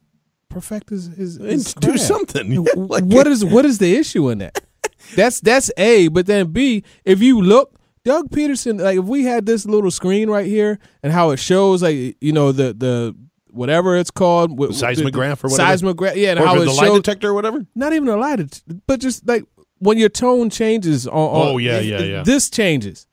[0.49, 2.03] perfect his his, his do craft.
[2.03, 2.67] something.
[2.77, 4.63] Like- what is what is the issue in that?
[5.17, 9.47] That's that's A, but then B, if you look, Doug Pederson, like if we had
[9.47, 13.17] this little screen right here and how it shows like you know the the
[13.53, 15.69] whatever it's called with- Seismograph or whatever?
[15.71, 17.65] seismograph, yeah, and or how the it lie shows detector or whatever?
[17.75, 19.45] not even a lie, det- but just like
[19.79, 22.23] when your tone changes on, on Oh, yeah, yeah, yeah.
[22.23, 23.07] this changes.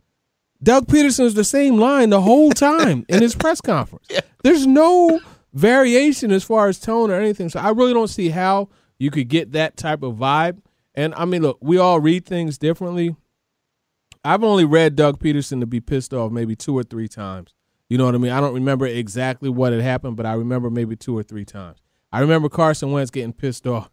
[0.62, 4.08] Doug Pederson is the same line the whole time in his press conference.
[4.44, 5.20] There's no
[5.54, 7.50] variation as far as tone or anything.
[7.50, 10.60] So I really don't see how you could get that type of vibe.
[10.96, 13.16] And I mean, look, we all read things differently.
[14.24, 17.54] I've only read Doug Pederson to be pissed off maybe two or three times.
[17.90, 18.32] You know what I mean?
[18.32, 21.80] I don't remember exactly what had happened, but I remember maybe two or three times.
[22.12, 23.90] I remember Carson Wentz getting pissed off.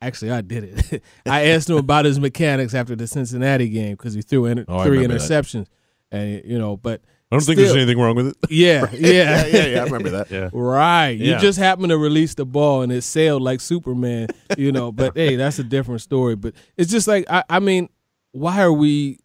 [0.00, 1.02] Actually, I did it.
[1.26, 4.84] I asked him about his mechanics after the Cincinnati game because he threw in, Oh,
[4.84, 5.10] three that.
[5.10, 5.66] interceptions,
[6.10, 8.36] and you know, but I don't think there's anything wrong with it.
[8.50, 9.80] Yeah, yeah, yeah, yeah.
[9.80, 10.30] I remember that.
[10.30, 10.50] Yeah.
[10.52, 11.10] Right.
[11.18, 11.34] Yeah.
[11.34, 14.92] You just happened to release the ball and it sailed like Superman, you know.
[14.92, 16.36] But hey, that's a different story.
[16.36, 17.88] But it's just like I, I mean,
[18.32, 19.18] why are we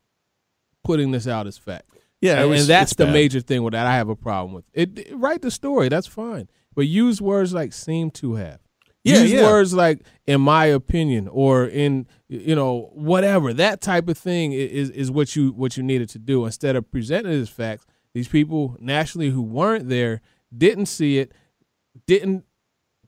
[0.83, 1.85] putting this out as fact?
[2.21, 3.13] Yeah, and, was- and that's the bad.
[3.13, 3.85] major thing with that.
[3.87, 4.97] I have a problem with it.
[4.97, 5.15] it.
[5.15, 5.89] Write the story.
[5.89, 6.47] That's fine.
[6.75, 8.59] But use words like seem to have.
[9.03, 9.43] Yeah, use yeah.
[9.43, 14.91] words like in my opinion or in you know whatever that type of thing is
[14.91, 17.85] is what you what you needed to do instead of presenting it as facts.
[18.13, 20.21] These people nationally who weren't there
[20.55, 21.31] didn't see it,
[22.05, 22.45] didn't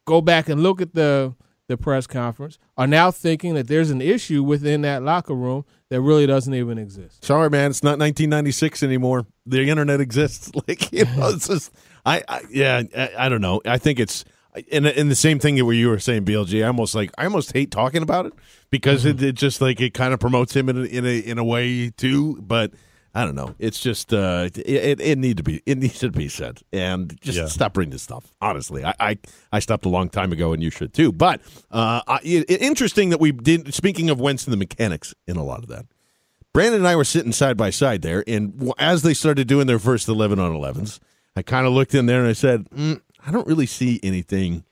[0.06, 1.36] go back and look at the
[1.68, 6.02] the press conference, are now thinking that there's an issue within that locker room that
[6.02, 7.24] really doesn't even exist.
[7.24, 7.72] Sorry, man.
[7.72, 9.26] It's not 1996 anymore.
[9.46, 10.52] The internet exists.
[10.68, 11.72] Like you know, it's just
[12.06, 12.84] I, I yeah.
[12.96, 13.62] I, I don't know.
[13.66, 14.24] I think it's
[14.68, 16.64] in in the same thing where you were saying BLG.
[16.64, 18.34] I almost like I almost hate talking about it
[18.70, 19.26] because it, mm-hmm.
[19.26, 21.90] it just like it kind of promotes him in a, in a in a way
[21.90, 22.42] too.
[22.42, 22.72] But
[23.16, 23.54] I don't know.
[23.60, 27.16] It's just uh, it, it it need to be it needs to be said and
[27.22, 27.46] just Yeah.
[27.46, 28.34] stop bringing this stuff.
[28.42, 29.18] Honestly, I, I
[29.52, 31.12] I stopped a long time ago and you should too.
[31.12, 33.74] But uh, I, it, interesting that we did.
[33.74, 35.86] Speaking of and the mechanics in a lot of that.
[36.54, 39.80] Brandon and I were sitting side by side there, and as they started doing their
[39.80, 41.00] first 11 on 11s,
[41.36, 44.64] I kind of looked in there and I said, mm, I don't really see anything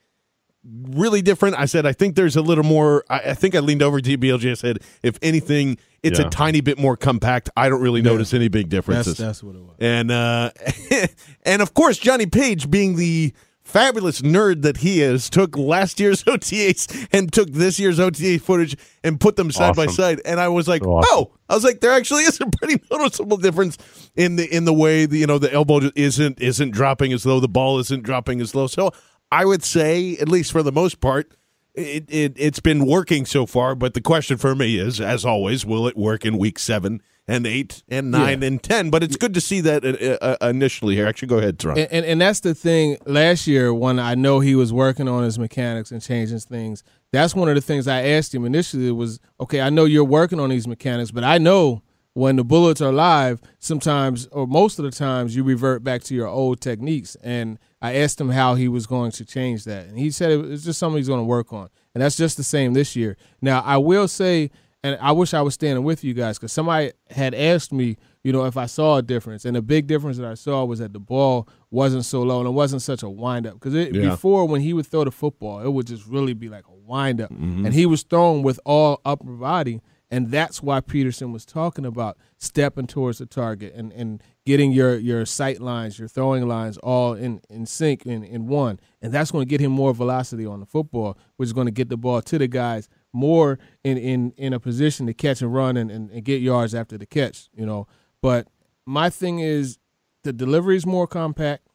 [0.64, 1.58] really different.
[1.58, 3.04] I said, I think there's a little more.
[3.10, 6.60] I, I think I leaned over to BLG and said, if anything, it's a tiny
[6.60, 7.50] bit more compact.
[7.56, 9.16] I don't really notice any big differences.
[9.18, 9.76] that's what it was.
[9.78, 10.50] And uh,
[11.44, 16.24] and of course, Johnny Page, being the fabulous nerd that he is, took last year's
[16.24, 20.20] OTAs and took this year's OTA footage and put them side by side.
[20.24, 21.08] And I was like, So awesome.
[21.12, 23.78] oh, I was like, there actually is a pretty noticeable difference
[24.16, 27.40] in the in the way the you know the elbow isn't isn't dropping as low,
[27.40, 28.66] the ball isn't dropping as low.
[28.66, 28.90] So
[29.30, 31.32] I would say, at least for the most part.
[31.74, 35.64] It, it it's been working so far, but the question for me is, as always,
[35.64, 38.90] will it work in week seven and eight and nine and ten?
[38.90, 41.06] But it's good to see that uh, uh, initially here.
[41.06, 41.80] Actually, go ahead, Toronto.
[41.80, 42.98] And, and and that's the thing.
[43.06, 47.34] Last year, when I know he was working on his mechanics and changing things, that's
[47.34, 50.50] one of the things I asked him initially was, okay, I know you're working on
[50.50, 51.82] these mechanics, but I know
[52.14, 56.14] when the bullets are live, sometimes or most of the times you revert back to
[56.14, 57.16] your old techniques.
[57.22, 60.36] And I asked him how he was going to change that, and he said it
[60.36, 63.16] was just something he's going to work on, and that's just the same this year.
[63.40, 64.50] Now, I will say
[64.84, 68.32] and I wish I was standing with you guys because somebody had asked me, you
[68.32, 70.92] know, if I saw a difference, and the big difference that I saw was that
[70.92, 73.54] the ball wasn't so low and it wasn't such a wind up.
[73.54, 74.10] Because Yeah.
[74.10, 77.20] before, when he would throw the football, it would just really be like a wind
[77.20, 77.64] up, Mm-hmm.
[77.66, 79.80] and he was throwing with all upper body,
[80.12, 84.98] and that's why Pederson was talking about stepping towards the target and and getting your
[84.98, 89.30] your sight lines, your throwing lines all in in sync in in one, and that's
[89.30, 91.96] going to get him more velocity on the football, which is going to get the
[91.96, 95.90] ball to the guys more in in in a position to catch and run and,
[95.90, 97.86] and, and get yards after the catch, you know.
[98.20, 98.48] But
[98.84, 99.78] my thing is
[100.24, 101.66] the delivery is more compact.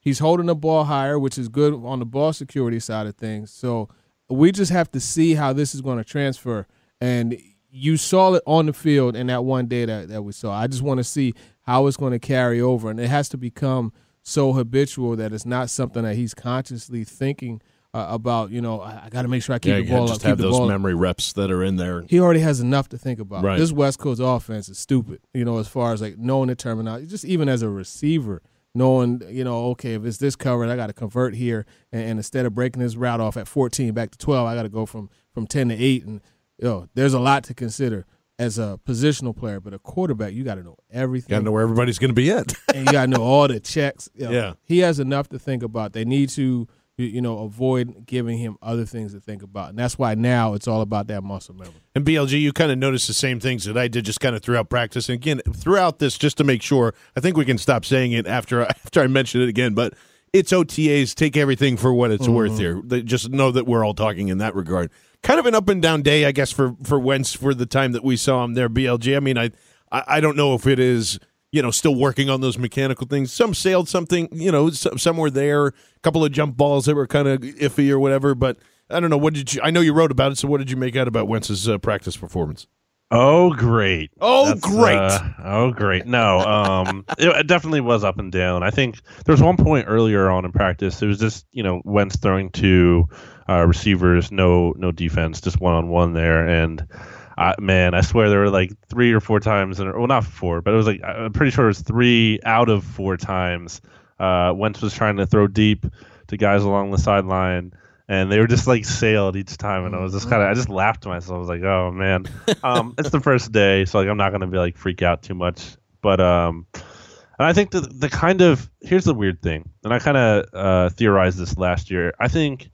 [0.00, 3.52] He's holding the ball higher, which is good on the ball security side of things.
[3.52, 3.88] So
[4.28, 6.66] we just have to see how this is going to transfer.
[7.00, 7.36] And
[7.72, 10.52] you saw it on the field in that one day that, that we saw.
[10.52, 11.32] I just want to see
[11.62, 12.90] how it's going to carry over.
[12.90, 17.62] And it has to become so habitual that it's not something that he's consciously thinking
[17.94, 20.06] uh, about, you know, I, I got to make sure I keep yeah, the ball
[20.06, 20.22] just up.
[20.22, 22.02] Keep have the those ball up memory reps that are in there.
[22.08, 23.42] he already has enough to think about.
[23.42, 23.58] Right.
[23.58, 27.06] This West Coast offense is stupid, you know, as far as like knowing the terminology,
[27.06, 28.42] just even as a receiver,
[28.74, 32.18] knowing, you know, okay, if it's this covered, I got to convert here, and, and
[32.18, 34.84] instead of breaking this route off at 14 back to 12, I got to go
[34.84, 36.20] from from 10 to 8, and
[36.68, 38.06] know, there's a lot to consider
[38.38, 41.52] as a positional player, but a quarterback, you got to know everything, Got to know
[41.52, 42.52] where everybody's going to be at.
[42.74, 44.08] and you got to know all the checks.
[44.14, 44.52] You know, Yeah.
[44.64, 45.92] he has enough to think about.
[45.92, 46.66] They need to.
[46.98, 50.68] You know, avoid giving him other things to think about, and that's why now it's
[50.68, 51.72] all about that muscle memory.
[51.94, 54.42] And BLG, you kind of noticed the same things that I did just kind of
[54.42, 55.08] throughout practice.
[55.08, 58.26] And again, throughout this, just to make sure, I think we can stop saying it
[58.26, 59.72] after after I mention it again.
[59.72, 59.94] But
[60.34, 61.14] it's OTAs.
[61.14, 62.34] Take everything for what it's mm-hmm.
[62.34, 62.80] worth here.
[62.84, 64.90] They- Just know that we're all talking in that regard.
[65.22, 67.92] Kind of an up and down day, I guess, for for Wentz for the time
[67.92, 68.68] that we saw him there.
[68.68, 69.16] BLG.
[69.16, 69.50] I mean, I
[69.90, 71.18] I, don't know if it is.
[71.52, 73.30] You know, still working on those mechanical things.
[73.30, 75.66] Some sailed something, you know, some, some were there.
[75.66, 78.34] A couple of jump balls that were kind of iffy or whatever.
[78.34, 78.56] But
[78.88, 79.18] I don't know.
[79.18, 79.60] What did you?
[79.62, 80.38] I know you wrote about it.
[80.38, 82.66] So what did you make out about Wentz's uh, practice performance?
[83.14, 84.10] Oh, great.
[84.22, 84.96] Oh, That's, great.
[84.96, 86.06] uh, oh, great.
[86.06, 88.62] No, um, it, it definitely was up and down.
[88.62, 91.02] I think there was one point earlier on in practice.
[91.02, 93.06] It was just you know Wentz throwing to
[93.48, 96.86] uh, receivers, no no defense, just one on one there, and.
[97.34, 100.60] I, man, I swear there were like three or four times, in, well, not four,
[100.60, 103.80] but it was like I'm pretty sure it was three out of four times.
[104.20, 105.86] Uh, Wentz was trying to throw deep
[106.28, 107.72] to guys along the sideline,
[108.06, 110.54] and they were just like sailed each time, and I was just kind of I
[110.54, 111.36] just laughed to myself.
[111.36, 112.26] I was like, oh man,
[112.62, 115.34] um, it's the first day, so like I'm not gonna be like freak out too
[115.34, 119.92] much, but um, and I think the the kind of here's the weird thing, and
[119.92, 122.12] I kind of uh, theorized this last year.
[122.20, 122.70] I think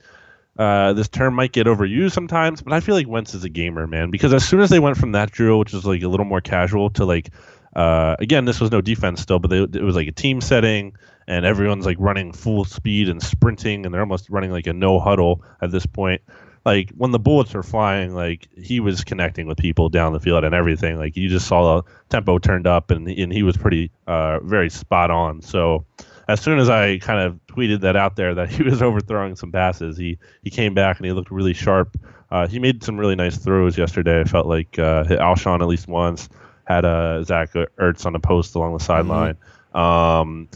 [0.58, 3.86] uh, this term might get overused sometimes, but I feel like Wentz is a gamer,
[3.86, 4.10] man.
[4.10, 6.40] Because as soon as they went from that drill, which was like a little more
[6.40, 7.30] casual, to like,
[7.76, 10.94] uh, again, this was no defense still, but they, it was like a team setting,
[11.28, 14.98] and everyone's like running full speed and sprinting, and they're almost running like a no
[14.98, 16.22] huddle at this point.
[16.66, 20.42] Like when the bullets were flying, like he was connecting with people down the field
[20.42, 20.98] and everything.
[20.98, 24.70] Like you just saw the tempo turned up, and and he was pretty, uh, very
[24.70, 25.40] spot on.
[25.40, 25.86] So
[26.28, 29.50] as soon as I kind of tweeted that out there that he was overthrowing some
[29.50, 31.96] passes, he he came back and he looked really sharp.
[32.30, 34.20] Uh, he made some really nice throws yesterday.
[34.20, 36.28] I felt like uh, hit Alshon at least once.
[36.64, 39.38] Had uh, Zach Ertz on a post along the sideline.
[39.72, 40.48] Um,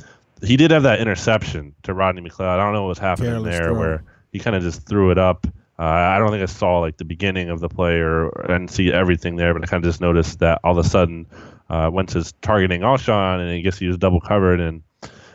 [0.42, 2.46] he did have that interception to Rodney McLeod.
[2.46, 3.78] I don't know what was happening Careless there, throw.
[3.78, 5.46] where he kind of just threw it up.
[5.78, 8.68] Uh, I don't think I saw like the beginning of the play or I didn't
[8.68, 11.26] see everything there, but I kind of just noticed that all of a sudden
[11.70, 14.82] uh, Wentz is targeting Alshon, and I guess he was double covered and.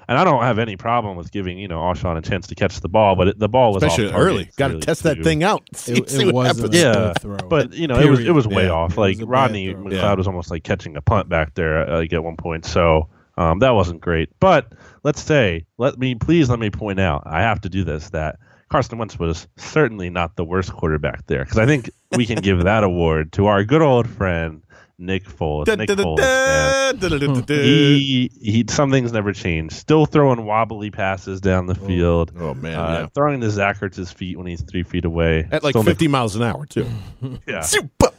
[0.09, 2.79] And I don't have any problem with giving you know Alshon a chance to catch
[2.79, 4.49] the ball, but it, the ball was off Especially target, early.
[4.55, 5.63] Got to really, test that thing out.
[5.73, 7.23] See, It, see it what wasn't happens.
[7.25, 7.37] Yeah.
[7.49, 8.71] But you know, it was it was way Yeah.
[8.71, 8.97] off.
[8.97, 9.83] Like was a bad Rodney throw.
[9.83, 10.13] McLeod Yeah.
[10.13, 12.65] was almost like catching a punt back there, like at one point.
[12.65, 14.29] So um, that wasn't great.
[14.39, 14.71] But
[15.03, 18.39] let's say, let me please let me point out, I have to do this that
[18.69, 22.63] Carson Wentz was certainly not the worst quarterback there because I think we can give
[22.63, 24.61] that award to our good old friend
[24.99, 25.65] Nick Foles.
[25.65, 27.49] Da, Nick da, da, Foles.
[27.49, 29.75] He, he, some things never changed.
[29.75, 32.31] Still throwing wobbly passes down the field.
[32.39, 33.07] Oh man, Uh, yeah.
[33.13, 35.47] Throwing to Zach Ertz's feet when he's three feet away.
[35.51, 36.88] at like Still 50 miles an hour too.
[37.47, 37.62] Yeah.
[37.62, 38.10] Super.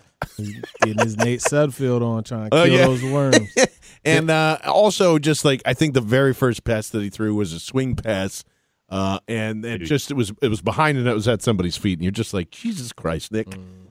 [0.83, 2.87] Getting his Nate Sudfeld on trying to Oh, kill yeah.
[2.87, 3.55] those worms.
[4.05, 7.53] And uh, also, just like I think the very first pass that he threw was
[7.53, 8.45] a swing pass,
[8.89, 11.99] uh, and it just it was it was behind and it was at somebody's feet,
[11.99, 13.49] and you're just like Jesus Christ, Nick.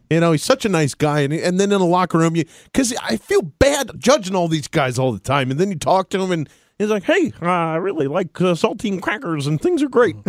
[0.10, 2.46] You know he's such a nice guy, and and then in the locker room, you
[2.66, 6.10] because I feel bad judging all these guys all the time, and then you talk
[6.10, 6.50] to him and.
[6.80, 10.16] He's like, "Hey, uh, I really like uh, saltine crackers, and things are great."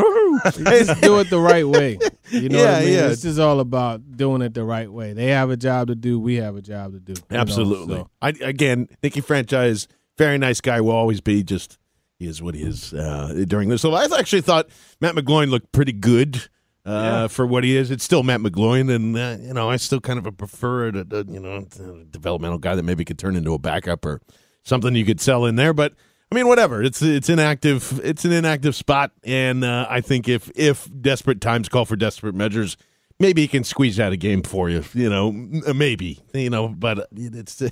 [0.54, 1.98] Just do it the right way.
[2.30, 2.94] You know what I Yeah, mean?
[2.94, 3.08] yeah.
[3.10, 5.12] It's just all about doing it the right way.
[5.12, 6.18] They have a job to do.
[6.18, 7.12] We have a job to do.
[7.12, 7.96] you know, Absolutely.
[7.96, 8.10] so.
[8.22, 11.42] I, again, Nicky Franchise, very nice guy, will always be.
[11.42, 11.76] Just
[12.18, 13.82] he is what he is uh, during this.
[13.82, 14.68] So I actually thought
[15.02, 16.48] Matt McGloin looked pretty good
[16.88, 17.90] uh, for what he is.
[17.90, 21.24] It's still Matt McGloin, and uh, you know I still kind of prefer a, a
[21.24, 24.20] you know a developmental guy that maybe could turn into a backup or
[24.62, 25.74] something you could sell in there.
[25.74, 25.94] But
[26.30, 26.82] I mean, whatever.
[26.82, 28.00] It's it's inactive.
[28.04, 32.34] It's an inactive spot, and uh, I think if if desperate times call for desperate
[32.34, 32.76] measures,
[33.18, 34.84] maybe he can squeeze out a game for you.
[34.92, 36.20] You know, maybe.
[36.34, 37.62] You know, but it's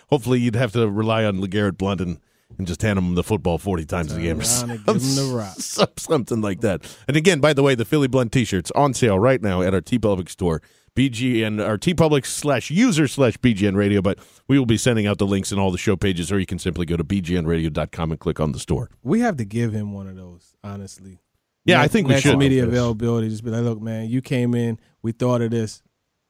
[0.08, 2.18] hopefully you'd have to rely on LeGarrette Blunt and,
[2.60, 5.14] and just hand him the football forty times a game, or around and give him
[5.16, 5.54] the rock.
[5.98, 6.82] something like that.
[7.08, 9.80] And again, by the way, the Philly Blunt T-shirts on sale right now at our
[9.80, 10.62] TeePublic store.
[10.96, 14.18] BGN our TeePublic slash user slash BGN Radio, but
[14.48, 16.58] we will be sending out the links in all the show pages, or you can
[16.58, 18.90] simply go to bgnradio.com and click on the store.
[19.02, 21.20] We have to give him one of those, honestly.
[21.64, 22.38] Yeah, I think we next should.
[22.38, 23.28] media availability.
[23.28, 25.80] Just be like, look, man, you came in, we thought of this.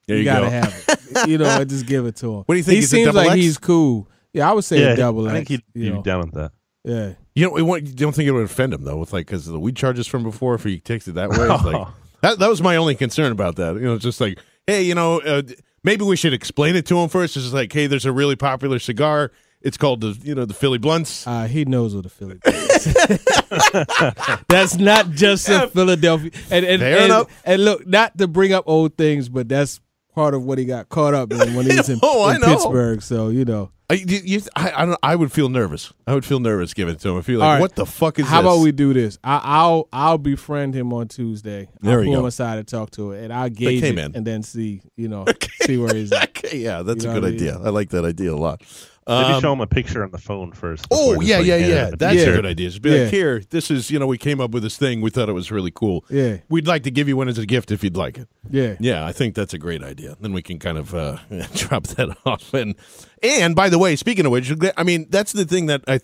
[0.07, 0.51] There you you gotta go.
[0.51, 1.29] have it.
[1.29, 2.43] you know, just give it to him.
[2.47, 2.77] What do you think?
[2.77, 3.37] He seems like X?
[3.37, 4.11] he's cool.
[4.33, 5.35] Yeah, I would say yeah, a double I X.
[5.37, 6.03] think he'd you be know.
[6.03, 6.53] down with that.
[6.85, 7.13] Yeah.
[7.35, 9.47] You don't, you want- you don't think it would offend him though, with like because
[9.47, 10.55] of the weed charges from before.
[10.55, 11.89] If he takes it that way, it's like
[12.23, 12.39] that.
[12.39, 13.75] That was my only concern about that.
[13.75, 15.43] You know, it's just like, hey, you know, uh,
[15.85, 17.37] maybe we should explain it to him first.
[17.37, 19.33] It's just like, hey, there's a really popular cigar.
[19.63, 21.27] It's called the you know the Philly Blunts.
[21.27, 22.85] Uh, he knows what a Philly is.
[24.49, 26.31] That's not just in Philadelphia.
[26.51, 27.43] And, and, Fair and, enough.
[27.45, 29.81] and look, not to bring up old things, but that's
[30.21, 32.41] part of what he got caught up in when he was in, Oh, in.
[32.43, 33.01] Pittsburgh.
[33.03, 33.71] So, you know.
[33.89, 35.93] I, you, I, I, don't, I would feel nervous.
[36.07, 37.17] I would feel nervous giving it to him.
[37.19, 37.61] I feel like, right.
[37.61, 38.53] what the fuck is How this?
[38.53, 39.19] about we do this?
[39.25, 41.69] I, I'll I'll befriend him on Tuesday.
[41.81, 42.21] There I'll pull go.
[42.21, 44.13] him aside and talk to it, and I'll gauge hey, it man.
[44.15, 45.25] and then see, you know,
[45.63, 46.29] see where he's at.
[46.41, 47.41] Okay, yeah, that's You a good what I mean?
[47.41, 47.59] idea.
[47.59, 48.63] I like that idea a lot.
[49.11, 50.87] Maybe Um, show him a picture on the phone first.
[50.91, 51.91] Oh yeah, yeah, yeah.
[51.97, 52.33] That's picture.
[52.33, 52.69] a good idea.
[52.69, 52.97] Just be Yeah.
[53.03, 55.01] like, here, this is you know, we came up with this thing.
[55.01, 56.05] We thought it was really cool.
[56.09, 56.39] Yeah.
[56.49, 58.29] We'd like to give you one as a gift if you'd like it.
[58.51, 58.77] Yeah.
[58.81, 60.17] Yeah, I think that's a great idea.
[60.21, 61.17] Then we can kind of uh,
[61.55, 62.55] drop that off.
[62.55, 62.77] And
[63.23, 66.01] and by the way, speaking of which, I mean that's the thing that I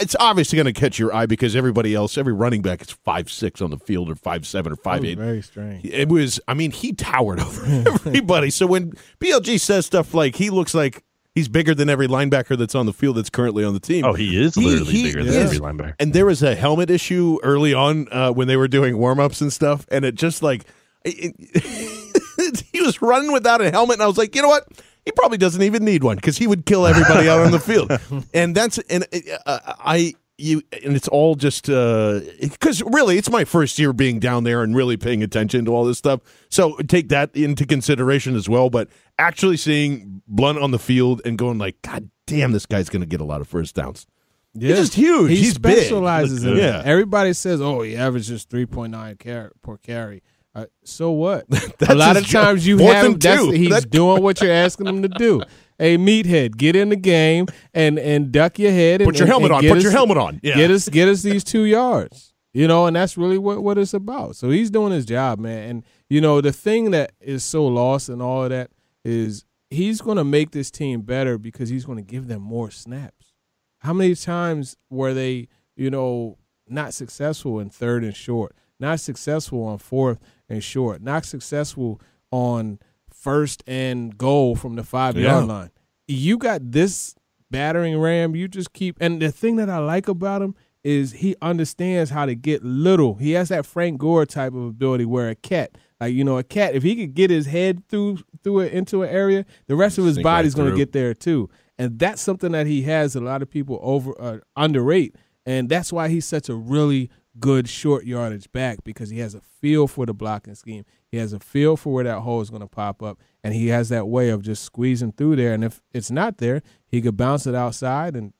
[0.00, 3.28] it's obviously going to catch your eye because everybody else, every running back is five
[3.28, 5.18] six on the field or five seven or five eight.
[5.18, 5.84] Very strange.
[5.84, 8.50] It was, I mean, he towered over everybody.
[8.50, 11.02] so when BLG says stuff like he looks like
[11.38, 14.04] he's bigger than every linebacker that's on the field that's currently on the team.
[14.04, 15.52] Oh, he is He- literally he bigger than is.
[15.52, 15.94] every linebacker.
[16.00, 19.40] And there was a helmet issue early on uh, when they were doing warm ups
[19.40, 20.64] and stuff, and it just like
[21.04, 24.66] it, it- he was running without a helmet, and I was like, you know what?
[25.04, 27.90] He probably doesn't even need one because he would kill everybody out on the field.
[28.34, 29.06] And that's and
[29.46, 34.44] uh, I you and it's all just because really it's my first year being down
[34.44, 36.20] there and really paying attention to all this stuff.
[36.48, 38.70] So take that into consideration as well.
[38.70, 43.00] But actually seeing Blunt on the field and going like, God damn, this guy's going
[43.00, 44.06] to get a lot of first downs.
[44.54, 44.76] Yeah.
[44.76, 45.30] just huge.
[45.30, 45.76] He He's big.
[45.78, 46.70] specializes in Yeah.
[46.72, 46.86] that.
[46.86, 50.22] Everybody says, "Oh, he averages three point nine car- per carry."
[50.54, 51.44] Uh, so what?
[51.88, 52.78] a lot of times you.
[52.78, 55.42] Fourth have that's, he's That- doing what you're asking him to do.
[55.78, 59.00] Hey, meathead, get in the game and and duck your head.
[59.00, 59.68] And, Put your and- helmet and on.
[59.68, 60.40] Put us- your helmet on.
[60.42, 60.56] Yeah.
[60.56, 62.32] Get us get us these two yards.
[62.54, 64.34] You know, and that's really what what it's about.
[64.36, 65.70] So he's doing his job, man.
[65.70, 68.70] And you know, the thing that is so lost and all of that
[69.04, 72.70] is he's going to make this team better because he's going to give them more
[72.70, 73.34] snaps.
[73.80, 79.62] How many times were they, you know, not successful in third and short, not successful
[79.64, 80.18] on fourth
[80.48, 82.00] and short, not successful
[82.32, 82.78] on
[83.20, 85.52] first and goal from the five yard Yeah.
[85.52, 85.70] line?
[86.06, 87.14] You got this
[87.50, 88.34] battering ram.
[88.36, 90.54] You just keep, and the thing that I like about him
[90.84, 93.14] is he understands how to get little.
[93.16, 96.44] He has that Frank Gore type of ability where a cat, like you know, a
[96.44, 99.98] cat, if he could get his head through through it into an area, the rest
[99.98, 101.50] of his right body's going to get there too.
[101.78, 103.14] And that's something that he has.
[103.16, 107.10] A lot of people over uh, underrate, and that's why he's such a really
[107.40, 110.84] good short yardage back because he has a feel for the blocking scheme.
[111.10, 113.68] He has a feel for where that hole is going to pop up, and he
[113.68, 115.54] has that way of just squeezing through there.
[115.54, 118.32] And if it's not there, he could bounce it outside and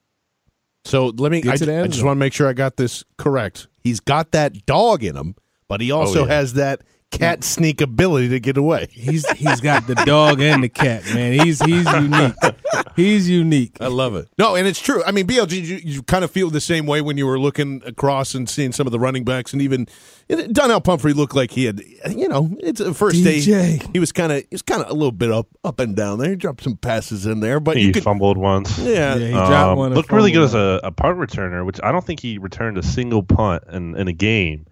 [0.85, 1.41] So let me.
[1.41, 3.69] Get I, to the I just want to make sure I got this correct.
[3.81, 5.35] He's got that dog in him,
[5.69, 6.35] but he oh, also yeah.
[6.35, 8.87] has that cat sneak ability to get away.
[8.91, 11.05] he's he's got the dog and the cat.
[11.15, 12.35] Man, he's he's unique.
[12.97, 13.77] He's unique.
[13.81, 14.29] I love it.
[14.39, 15.03] No, and it's true.
[15.05, 17.83] I mean, BLG, you, you kind of feel the same way when you were looking
[17.87, 19.87] across and seeing some of the running backs, and even
[20.53, 21.81] Donnell Pumphrey looked like he had,
[22.11, 23.39] you know, it's a first day.
[23.93, 26.19] He was kind of, he was kind of a little bit up, up and down
[26.19, 26.31] there.
[26.31, 28.79] He dropped some passes in there, but He you could, fumbled once.
[28.79, 29.95] yeah, Yeah, he dropped Um, one.
[29.95, 32.77] looked really good fumbled as a, a punt returner, which I don't think he returned
[32.79, 34.67] a single punt in, in a game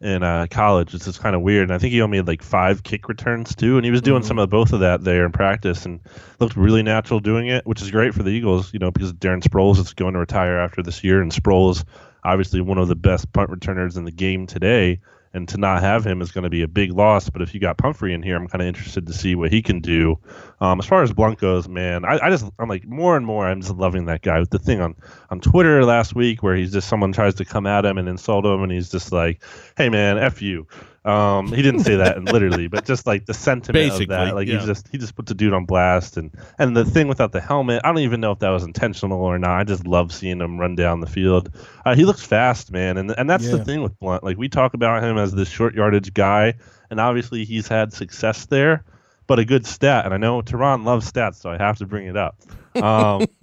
[0.00, 0.94] in uh, college.
[0.94, 1.64] It's just kind of weird.
[1.64, 4.10] And I think he only had like five kick returns too, and he was Mm-hmm.
[4.10, 6.00] doing some of both of that there in practice, and
[6.40, 8.72] looked really natural doing it, which is great for the Eagles.
[8.72, 11.84] You know, because Darren Sproles is going to retire after this year, and Sproles
[12.24, 15.00] obviously one of the best punt returners in the game today.
[15.34, 17.28] And to not have him is going to be a big loss.
[17.28, 19.62] But if you got Pumphrey in here, I'm kind of interested to see what he
[19.62, 20.18] can do.
[20.60, 23.46] Um, as far as Blunt goes, man, I, I just I'm like more and more
[23.46, 24.40] I'm just loving that guy.
[24.40, 24.94] With the thing on
[25.30, 28.44] on Twitter last week where he's just someone tries to come at him and insult
[28.44, 29.42] him, and he's just like,
[29.76, 30.66] "Hey man, f you."
[31.04, 34.48] Um, he didn't say that literally, but just like the sentiment Basically, of that, like
[34.48, 34.60] yeah.
[34.60, 37.40] he just he just put the dude on blast, and and the thing without the
[37.40, 39.60] helmet, I don't even know if that was intentional or not.
[39.60, 41.54] I just love seeing him run down the field.
[41.86, 44.24] Uh, he looks fast, man, and and that's the thing with Blunt.
[44.24, 46.54] Like we talk about him as this short yardage guy,
[46.90, 48.84] and obviously he's had success there.
[49.26, 52.06] But a good stat, and I know Tehran loves stats, so I have to bring
[52.06, 52.36] it up.
[52.74, 53.26] Um,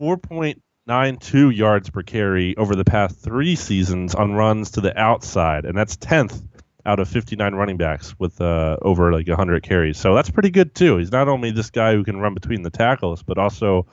[0.00, 5.76] 4.92 yards per carry over the past three seasons on runs to the outside, and
[5.76, 6.40] that's 10th
[6.86, 9.98] out of 59 running backs with uh, over like 100 carries.
[9.98, 10.96] So that's pretty good too.
[10.96, 13.86] He's not only this guy who can run between the tackles, but also,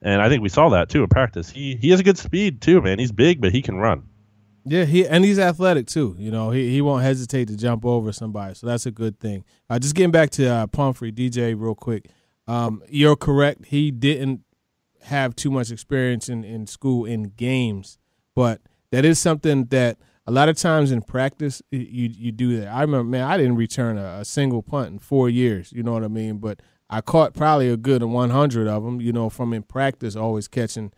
[0.00, 1.50] and I think we saw that too in practice.
[1.50, 2.98] He he has a good speed too, man.
[2.98, 4.04] He's big, but he can run.
[4.64, 6.16] Yeah, he and he's athletic too.
[6.18, 9.44] You know, he he won't hesitate to jump over somebody, so that's a good thing.
[9.68, 12.08] Uh, just getting back to uh, Pumphrey, DJ, real quick.
[12.48, 13.66] Um, you're correct.
[13.66, 14.42] He didn't
[15.02, 17.98] have too much experience in in school in games,
[18.34, 22.68] but that is something that a lot of times in practice you you do that.
[22.68, 25.72] I remember, man, I didn't return a, a single punt in four years.
[25.72, 26.38] You know what I mean?
[26.38, 26.60] But
[26.90, 29.00] I caught probably a good 100 of them.
[29.00, 30.92] You know, from in practice, always catching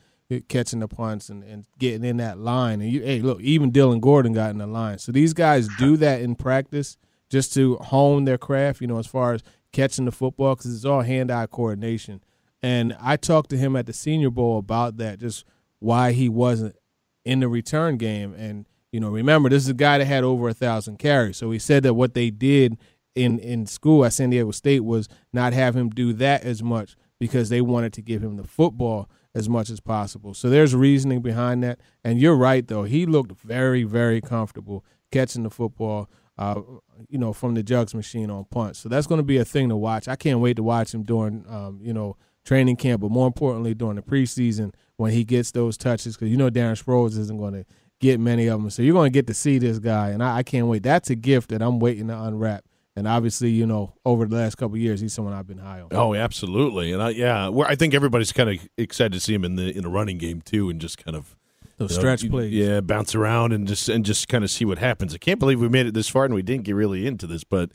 [0.48, 2.80] catching the punts and, and getting in that line.
[2.80, 4.98] And you, hey, look, even Dillon Gordon got in the line.
[4.98, 6.96] So these guys do that in practice
[7.30, 8.80] just to hone their craft.
[8.80, 12.22] You know, as far as catching the football, because it's all hand-eye coordination.
[12.62, 15.44] And I talked to him at the Senior Bowl about that, just
[15.78, 16.76] why he wasn't
[17.24, 18.34] in the return game.
[18.34, 21.36] And you know, remember this is a guy that had over a thousand carries.
[21.36, 22.78] So he said that what they did
[23.14, 26.96] in in school at San Diego State was not have him do that as much
[27.18, 30.34] because they wanted to give him the football as much as possible.
[30.34, 31.80] So there's reasoning behind that.
[32.02, 36.08] And you're right though; he looked very very comfortable catching the football.
[36.38, 36.60] Uh,
[37.08, 38.78] you know, from the jugs machine on punts.
[38.78, 40.06] So that's going to be a thing to watch.
[40.06, 43.74] I can't wait to watch him during, um, you know, training camp, but more importantly,
[43.74, 47.54] during the preseason when he gets those touches because you know Darren Sproles isn't going
[47.54, 47.64] to
[48.00, 48.70] get many of them.
[48.70, 50.82] So you're going to get to see this guy, and I, I, can't wait.
[50.82, 52.64] That's a gift that I'm waiting to unwrap.
[52.96, 55.88] And obviously, you know, over the last couple years, he's someone I've been high on.
[55.92, 59.54] Oh, absolutely, and I, yeah, I think everybody's kind of excited to see him in
[59.54, 61.36] the in a running game too, and just kind of
[61.78, 62.52] those stretch know, plays.
[62.52, 65.14] Yeah, bounce around and just and just kind of see what happens.
[65.14, 67.44] I can't believe we made it this far and we didn't get really into this,
[67.44, 67.70] but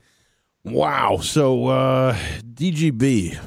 [0.63, 1.17] wow.
[1.17, 2.15] So uh
[2.53, 3.39] DGB.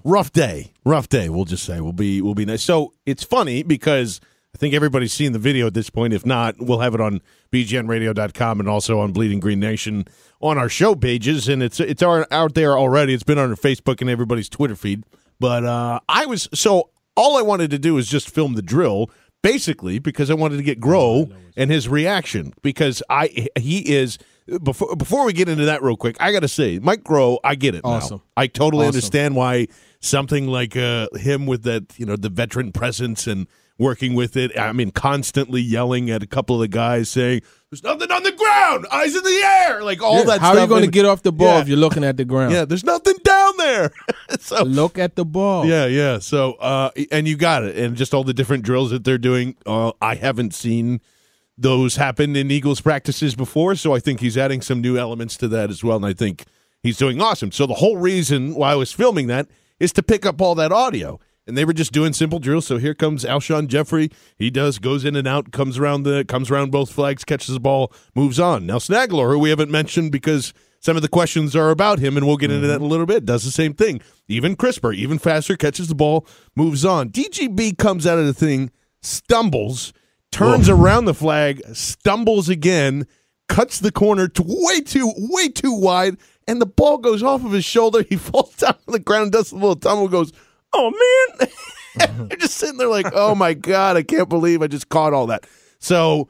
[0.04, 0.72] rough day.
[0.84, 1.80] Rough day, we'll just say.
[1.80, 2.62] We'll be we'll be nice.
[2.62, 4.20] So it's funny because
[4.54, 6.12] I think everybody's seen the video at this point.
[6.12, 7.20] If not, we'll have it on
[7.52, 10.06] bgnradio.com and also on Bleeding Green Nation
[10.40, 11.48] on our show pages.
[11.48, 13.14] And it's it's out there already.
[13.14, 15.04] It's been on our Facebook and everybody's Twitter feed.
[15.38, 19.10] But uh, I was so all I wanted to do is just film the drill,
[19.42, 24.18] basically because I wanted to get Groh and his reaction because I he is
[24.62, 26.16] before before we get into that real quick.
[26.20, 27.82] I got to say, Mike Groh, I get it.
[27.84, 28.18] Awesome.
[28.18, 28.42] Now.
[28.42, 28.96] I totally awesome.
[28.96, 29.68] understand why
[30.00, 33.46] something like uh, him with that you know the veteran presence and
[33.80, 34.56] working with it.
[34.56, 38.32] I mean, constantly yelling at a couple of the guys saying, "There's nothing on the
[38.32, 40.40] ground, eyes in the air," like all yeah, that.
[40.40, 40.58] How stuff.
[40.58, 41.60] are you going to get off the ball yeah.
[41.62, 42.52] if you're looking at the ground?
[42.52, 43.90] Yeah, there's nothing down there.
[44.38, 45.66] so look at the ball.
[45.66, 46.18] Yeah, yeah.
[46.18, 49.56] So, uh, and you got it, and just all the different drills that they're doing.
[49.64, 51.00] Uh, I haven't seen
[51.56, 55.48] those happen in Eagles practices before, so I think he's adding some new elements to
[55.48, 56.44] that as well, and I think
[56.82, 57.50] he's doing awesome.
[57.50, 60.70] So the whole reason why I was filming that is to pick up all that
[60.70, 62.66] audio and they were just doing simple drills.
[62.66, 64.10] So here comes Alshon Jeffery.
[64.36, 67.60] He does goes in and out, comes around the comes around both flags, catches the
[67.60, 68.66] ball, moves on.
[68.66, 72.26] Now Snagler, who we haven't mentioned because some of the questions are about him, and
[72.26, 72.84] we'll get into that mm-hmm.
[72.84, 73.26] in a little bit.
[73.26, 76.26] Does the same thing, even crisper, even faster, catches the ball,
[76.56, 77.10] moves on.
[77.10, 78.70] DGB comes out of the thing,
[79.02, 79.92] stumbles,
[80.32, 80.76] turns Whoa.
[80.76, 83.06] around the flag, stumbles again,
[83.48, 86.16] cuts the corner to way too way too wide,
[86.46, 88.02] and the ball goes off of his shoulder.
[88.08, 90.32] He falls down on the ground, does a little tumble, goes
[90.72, 90.90] oh
[91.38, 91.48] man.
[92.28, 95.26] They're just sitting there like, oh my God, I can't believe I just caught all
[95.28, 95.46] that.
[95.78, 96.28] So,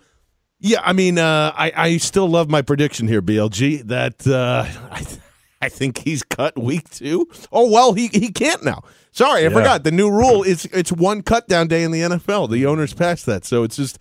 [0.58, 5.06] yeah, I mean, uh, I, I still love my prediction here, BLG, that uh, I,
[5.60, 7.28] I think he's cut week two.
[7.52, 8.82] Oh, well, he, he can't now.
[9.12, 9.50] Sorry, I yeah.
[9.50, 9.84] forgot.
[9.84, 12.50] The new rule is it's one cut down day in the NFL.
[12.50, 13.44] The owners passed that.
[13.44, 13.98] So it's just,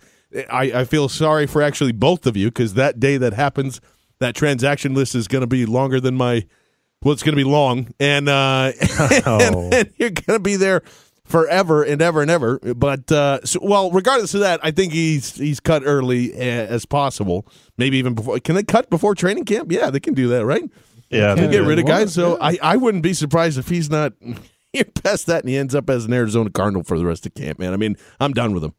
[0.50, 3.80] I, I feel sorry for actually both of you because that day that happens,
[4.20, 6.46] that transaction list is going to be longer than my–
[7.02, 8.72] well, it's going to be long, and, uh,
[9.26, 9.38] oh.
[9.40, 10.82] and, and you're going to be there
[11.30, 12.58] forever and ever and ever.
[12.58, 17.46] But uh, so, well, regardless of that, I think he's he's cut early as possible.
[17.78, 18.38] Maybe even before.
[18.40, 19.72] Can they cut before training camp?
[19.72, 20.68] Yeah, they can do that, right?
[21.08, 22.12] Yeah, they get rid of guys.
[22.12, 22.44] So yeah.
[22.44, 24.12] I I wouldn't be surprised if he's not
[24.72, 27.34] here past that and he ends up as an Arizona Cardinal for the rest of
[27.34, 27.58] camp.
[27.58, 28.74] Man, I mean, I'm done with him.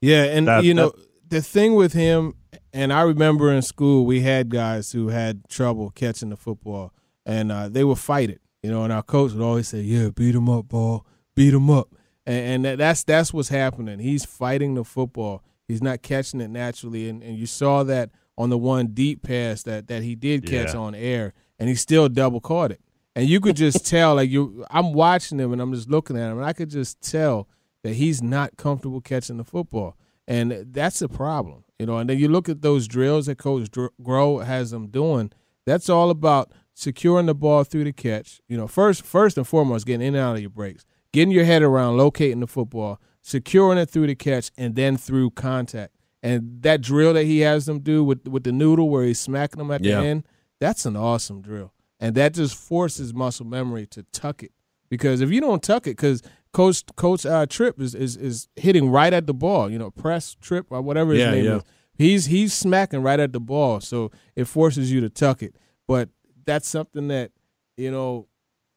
[0.00, 2.34] Yeah, and that, you know that, the thing with him,
[2.72, 6.92] and I remember in school we had guys who had trouble catching the football
[7.26, 8.40] and uh, they would fight it.
[8.62, 11.68] You know, and our coach would always say, "Yeah, beat him up, ball, beat him
[11.70, 11.94] up,"
[12.24, 13.98] and, and that's that's what's happening.
[13.98, 15.42] He's fighting the football.
[15.68, 19.62] He's not catching it naturally, and, and you saw that on the one deep pass
[19.64, 20.80] that that he did catch yeah.
[20.80, 22.80] on air, and he still double caught it.
[23.16, 26.30] And you could just tell, like you, I'm watching him and I'm just looking at
[26.30, 27.48] him, and I could just tell
[27.82, 29.96] that he's not comfortable catching the football,
[30.26, 31.98] and that's a problem, you know.
[31.98, 35.30] And then you look at those drills that Coach Groh has them doing.
[35.66, 38.40] That's all about securing the ball through the catch.
[38.48, 41.44] You know, first first and foremost, getting in and out of your breaks, getting your
[41.44, 45.94] head around locating the football, securing it through the catch, and then through contact.
[46.22, 49.58] And that drill that he has them do with with the noodle where he's smacking
[49.58, 50.00] them at yeah.
[50.00, 51.72] the end, that's an awesome drill.
[52.00, 54.52] And that just forces muscle memory to tuck it.
[54.90, 56.22] Because if you don't tuck it, because
[56.52, 60.36] Coach Coach uh, Trip is, is is hitting right at the ball, you know, press
[60.40, 61.56] trip or whatever his yeah, name yeah.
[61.56, 61.62] is.
[61.96, 65.54] He's he's smacking right at the ball, so it forces you to tuck it.
[65.86, 66.08] But
[66.44, 67.32] that's something that
[67.76, 68.28] you know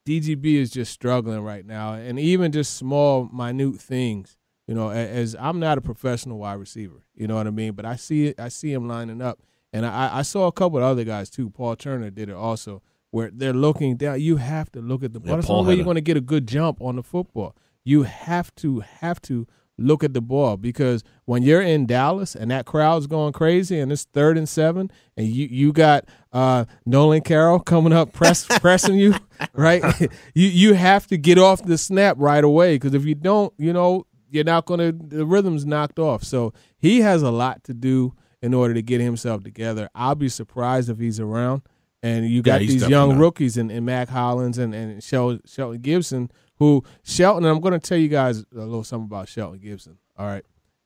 [0.08, 4.38] DGB is just struggling right now, and even just small, minute things.
[4.68, 7.86] You know, as I'm not a professional wide receiver, you know what I mean, but
[7.86, 8.40] I see it.
[8.40, 9.40] I see him lining up,
[9.72, 11.50] and I, I saw a couple of other guys too.
[11.50, 14.20] Paul Turner did it also, where they're looking down.
[14.22, 15.30] You have to look at the ball.
[15.30, 17.56] Yeah, That's the only way you're going to get a good jump on the football.
[17.84, 19.48] You have to have to
[19.78, 23.92] look at the ball because when you're in Dallas and that crowd's going crazy and
[23.92, 26.06] it's third and seven and you you got
[26.38, 29.16] uh, Nolan Carroll coming up press pressing you
[29.54, 29.84] right
[30.34, 33.74] you you have to get off the snap right away because if you don't you
[33.74, 37.74] know you're not going to the rhythm's knocked off so he has a lot to
[37.74, 41.64] do in order to get himself together I'll be surprised if he's around
[42.04, 46.30] and you got yeah, these young rookies in, in Mack Hollins and, and Shelton Gibson
[46.58, 49.98] who Shelton, I'm going to tell you guys a little something about Shelton Gibson.
[50.18, 50.46] All right.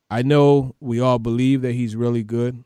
[0.10, 2.64] I know we all believe that he's really good,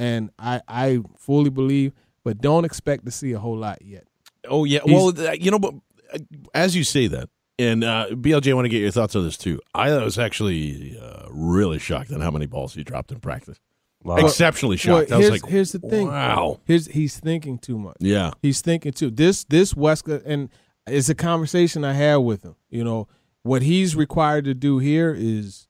[0.00, 1.92] and I, I fully believe,
[2.24, 4.04] but don't expect to see a whole lot yet.
[4.48, 4.80] Oh, yeah.
[4.84, 5.74] He's, well, you know, but
[6.12, 6.18] uh,
[6.54, 9.36] as you say that, And uh, BLJ, I want to get your thoughts on this
[9.36, 9.60] too.
[9.74, 13.58] I was actually uh, really shocked on how many balls he dropped in practice.
[14.04, 14.16] Wow.
[14.16, 15.10] Exceptionally shocked.
[15.10, 16.06] Well, I was here's, like, here's the thing.
[16.06, 16.60] Wow.
[16.64, 17.96] Here's he's thinking too much.
[17.98, 18.30] Yeah.
[18.42, 19.10] He's thinking too.
[19.10, 20.50] This this Wesker and
[20.86, 22.54] it's a conversation I had with him.
[22.70, 23.08] You know
[23.42, 25.66] what he's required to do here is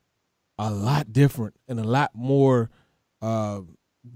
[0.59, 2.69] a lot different and a lot more
[3.23, 3.61] uh,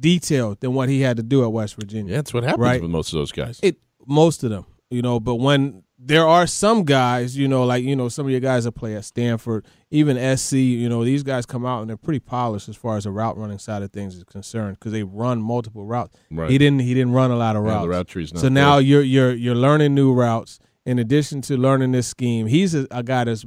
[0.01, 2.11] detailed than what he had to do at West Virginia.
[2.13, 2.83] Yeah, that's what happens Right.
[2.83, 3.59] with most of those guys.
[3.63, 7.85] It most of them, you know, but when there are some guys, you know, like
[7.85, 11.23] you know, some of your guys that play at Stanford, even SC, you know, these
[11.23, 13.93] guys come out and they're pretty polished as far as the route running side of
[13.93, 16.17] things is concerned because they run multiple routes.
[16.31, 16.51] Right.
[16.51, 16.81] He didn't.
[16.81, 17.83] He didn't run a lot of Yeah, routes.
[17.85, 20.59] the route tree's not so now you're you're you're learning new routes.
[20.85, 23.47] In addition to learning this scheme, he's a, a guy that's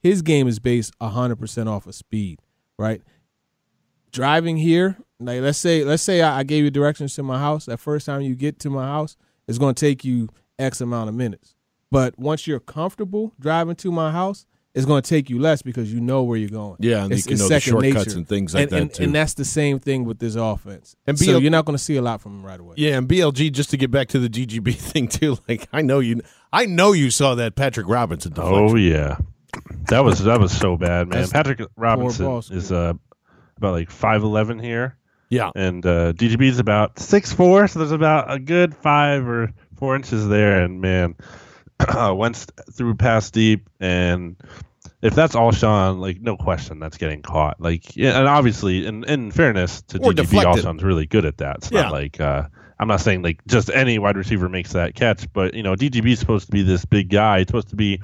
[0.00, 2.40] his game is based hundred percent off of speed,
[2.78, 3.00] right?
[4.12, 7.66] Driving here, like let's say let's say I, I gave you directions to my house.
[7.66, 11.08] That first time you get to my house, it's going to take you X amount
[11.08, 11.54] of minutes.
[11.90, 15.92] But once you're comfortable driving to my house, it's going to take you less because
[15.92, 16.76] you know where you're going.
[16.80, 18.18] Yeah, and you it's, can it's know the shortcuts nature.
[18.18, 19.02] and things like and, that, and, too.
[19.04, 20.96] And that's the same thing with this offense.
[21.06, 22.74] And so BL you're not going to see a lot from him right away.
[22.76, 25.38] Yeah, and BLG just to get back to the DGB thing too.
[25.48, 28.32] Like I know you, I know you saw that Patrick Robinson.
[28.32, 28.68] Deflection.
[28.70, 29.18] Oh yeah,
[29.88, 31.20] that was that was so bad, man.
[31.20, 32.94] That's Patrick Robinson is uh,
[33.56, 34.96] about like five eleven here,
[35.34, 39.52] yeah, and uh, DGB is about six four, so there's about a good five or
[39.76, 41.16] four inches there, and man,
[42.14, 44.36] went through past deep, and
[45.02, 47.60] if that's Alshon, like no question, that's getting caught.
[47.60, 50.64] Like yeah, and obviously, in in fairness to Or DGB, deflected.
[50.64, 51.56] Alshon's really good at that.
[51.56, 51.82] It's Yeah.
[51.82, 52.44] not like uh,
[52.78, 56.12] I'm not saying like just any wide receiver makes that catch, but you know, DGB
[56.12, 57.38] is supposed to be this big guy.
[57.38, 58.00] He's supposed to be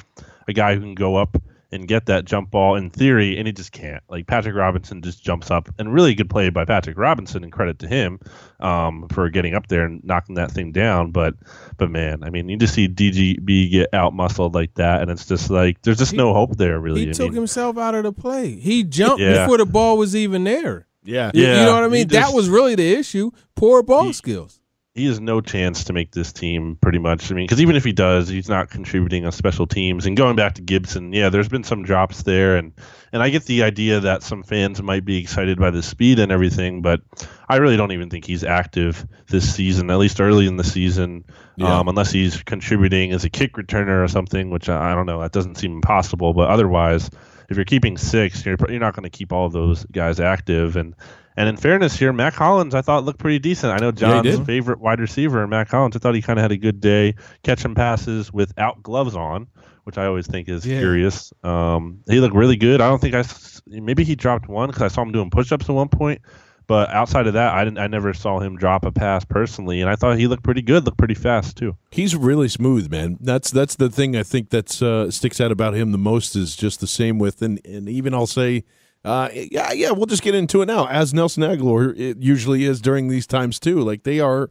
[0.49, 1.37] a guy who can go up
[1.73, 4.03] and get that jump ball in theory, and he just can't.
[4.09, 7.79] Like Patrick Robinson just jumps up, and really good play by Patrick Robinson, and credit
[7.81, 8.18] to him
[8.59, 11.11] um, for getting up there and knocking that thing down.
[11.12, 11.35] But
[11.77, 15.27] but man, I mean, you just see DGB get out muscled like that, and it's
[15.27, 16.79] just like there's just He- no hope there.
[16.81, 18.51] Really, He I took mean, himself out of the play.
[18.59, 19.45] He jumped Yeah.
[19.45, 20.87] before the ball was even there.
[21.03, 22.09] yeah, You- Yeah, you know what I mean?
[22.09, 23.31] just- that was really the issue.
[23.55, 24.59] Poor ball He- skills.
[24.95, 27.30] He has no chance to make this team pretty much.
[27.30, 30.05] I mean, because even if he does, he's not contributing on special teams.
[30.05, 32.72] And going back to Gibson, yeah, there's been some drops there, and
[33.12, 36.32] and I get the idea that some fans might be excited by the speed and
[36.32, 37.03] everything, but
[37.49, 41.24] I really don't even think he's active this season, at least early in the season,
[41.57, 41.78] Yeah.
[41.78, 45.20] um, unless he's contributing as a kick returner or something, which I, I don't know.
[45.20, 47.11] That doesn't seem impossible, but otherwise.
[47.49, 50.76] If you're keeping six, you're, you're not going to keep all of those guys active,
[50.76, 50.95] and
[51.37, 53.72] and in fairness here, Mack Hollins I thought looked pretty decent.
[53.72, 54.47] I know John's did.
[54.47, 55.97] favorite wide receiver, Mack Hollins.
[55.97, 59.47] I thought he kind of had a good day, catching passes without gloves on,
[59.85, 60.78] which I always think is Yeah.
[60.81, 61.33] curious.
[61.45, 62.81] Um, he looked really good.
[62.81, 63.24] I don't think I
[63.66, 66.20] maybe he dropped one because I saw him doing push-ups at one point.
[66.66, 67.78] But outside of that, I didn't.
[67.78, 70.85] I never saw him drop a pass personally, and I thought he looked pretty good.
[70.87, 71.76] Looked pretty fast too.
[71.91, 73.18] He's really smooth, man.
[73.20, 76.55] That's that's the thing I think that's uh, sticks out about him the most is
[76.55, 78.62] just the same with and and even I'll say,
[79.05, 80.86] uh, yeah, yeah, we'll just get into it now.
[80.86, 83.80] As Nelson Agholor, it usually is during these times too.
[83.80, 84.51] Like they are,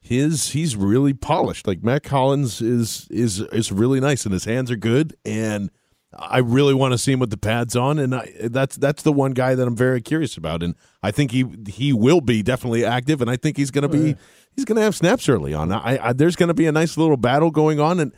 [0.00, 1.66] his he's really polished.
[1.66, 5.70] Like Mack Hollins is is is really nice and his hands are good and.
[6.18, 9.12] I really want to see him with the pads on, and I, that's that's the
[9.12, 12.82] one guy that I'm very curious about, and I think he he will be definitely
[12.82, 14.16] active, and I think he's going to be
[14.56, 15.70] he's going to have snaps early on.
[15.70, 18.12] I, I there's going to be a nice little battle going on, and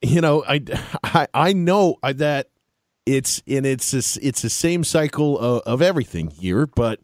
[0.00, 0.62] you know I
[1.04, 2.48] I, I know that
[3.06, 7.00] it's and it's this, it's the same cycle of, of everything here, but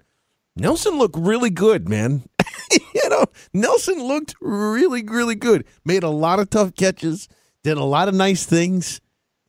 [0.57, 2.29] Nelson looked really good, man.
[2.95, 5.65] you know, Nelson looked really really good.
[5.85, 7.29] Made a lot of tough catches,
[7.63, 9.01] did a lot of nice things.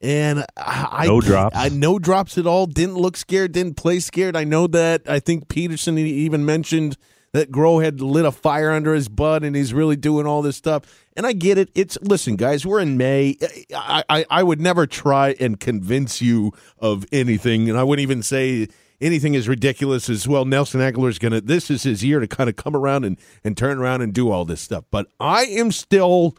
[0.01, 1.57] And I, No drops.
[1.57, 2.65] I no drops at all.
[2.65, 3.51] Didn't look scared.
[3.51, 4.35] Didn't play scared.
[4.37, 5.01] I know that.
[5.09, 6.95] I think Pederson even mentioned
[7.33, 10.55] that Groh had lit a fire under his butt, and he's really doing all this
[10.55, 10.83] stuff.
[11.19, 11.69] And I get it.
[11.75, 12.65] It's listen, guys.
[12.65, 13.35] We're in May.
[13.75, 18.23] I, I I would never try and convince you of anything, and I wouldn't even
[18.23, 18.69] say
[19.01, 20.45] anything as ridiculous as well.
[20.45, 21.41] Nelson Agholor is gonna.
[21.41, 24.31] This is his year to kind of come around and and turn around and do
[24.31, 24.85] all this stuff.
[24.91, 26.37] But I am still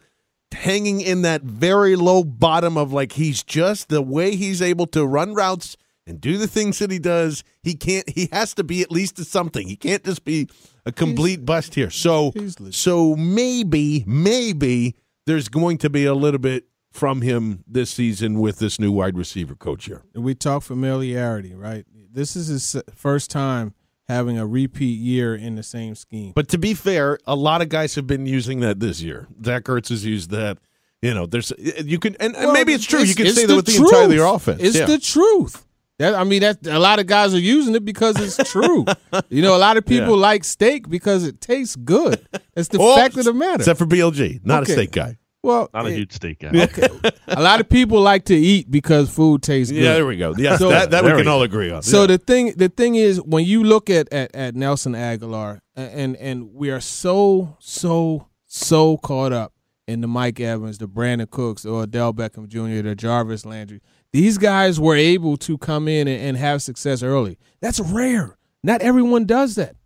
[0.51, 5.05] hanging in that very low bottom of like he's just the way he's able to
[5.05, 5.77] run routes
[6.07, 7.45] and do the things that he does.
[7.63, 8.09] He can't.
[8.09, 9.69] He has to be at least something.
[9.69, 10.49] He can't just be
[10.87, 11.91] a complete bust here.
[11.91, 12.33] So
[12.71, 18.59] so maybe maybe there's going to be a little bit from him this season with
[18.59, 20.03] this new wide receiver coach here.
[20.15, 21.85] And we talk familiarity, right?
[22.13, 23.75] This is his first time
[24.09, 26.33] having a repeat year in the same scheme.
[26.35, 29.29] But to be fair, a lot of guys have been using that this year.
[29.45, 30.59] Zach Ertz has used that.
[31.01, 31.53] You know, there's
[31.85, 33.03] you can and, and Well, maybe it's true.
[33.03, 34.61] You can say that with the entire offense.
[34.61, 34.87] It's Yeah.
[34.87, 35.65] the truth.
[36.01, 38.85] That I mean, that a lot of guys are using it because it's true.
[39.29, 40.23] you know, a lot of people Yeah.
[40.31, 42.27] like steak because it tastes good.
[42.55, 43.57] That's the Oh, fact of the matter.
[43.63, 44.73] Except for BLG, not Okay.
[44.73, 45.19] a steak guy.
[45.43, 46.49] Well, Not a it- huge steak guy.
[46.65, 46.89] Okay.
[47.29, 49.83] a lot of people like to eat because food tastes good.
[49.83, 50.35] Yeah, there we go.
[50.37, 51.83] Yes, So- that, that we There we can all agree on.
[51.83, 52.07] So Yeah.
[52.09, 56.17] the thing, the thing is, when you look at, at at Nelson Agholor, a- and
[56.17, 59.53] and we are so so so caught up
[59.87, 63.81] in the Mike Evans, the Brandin Cooks, or Odell Beckham Jr., the Jarvis Landry.
[64.13, 67.39] These guys were able to come in and, and have success early.
[67.61, 68.37] That's rare.
[68.63, 69.77] Not everyone does that.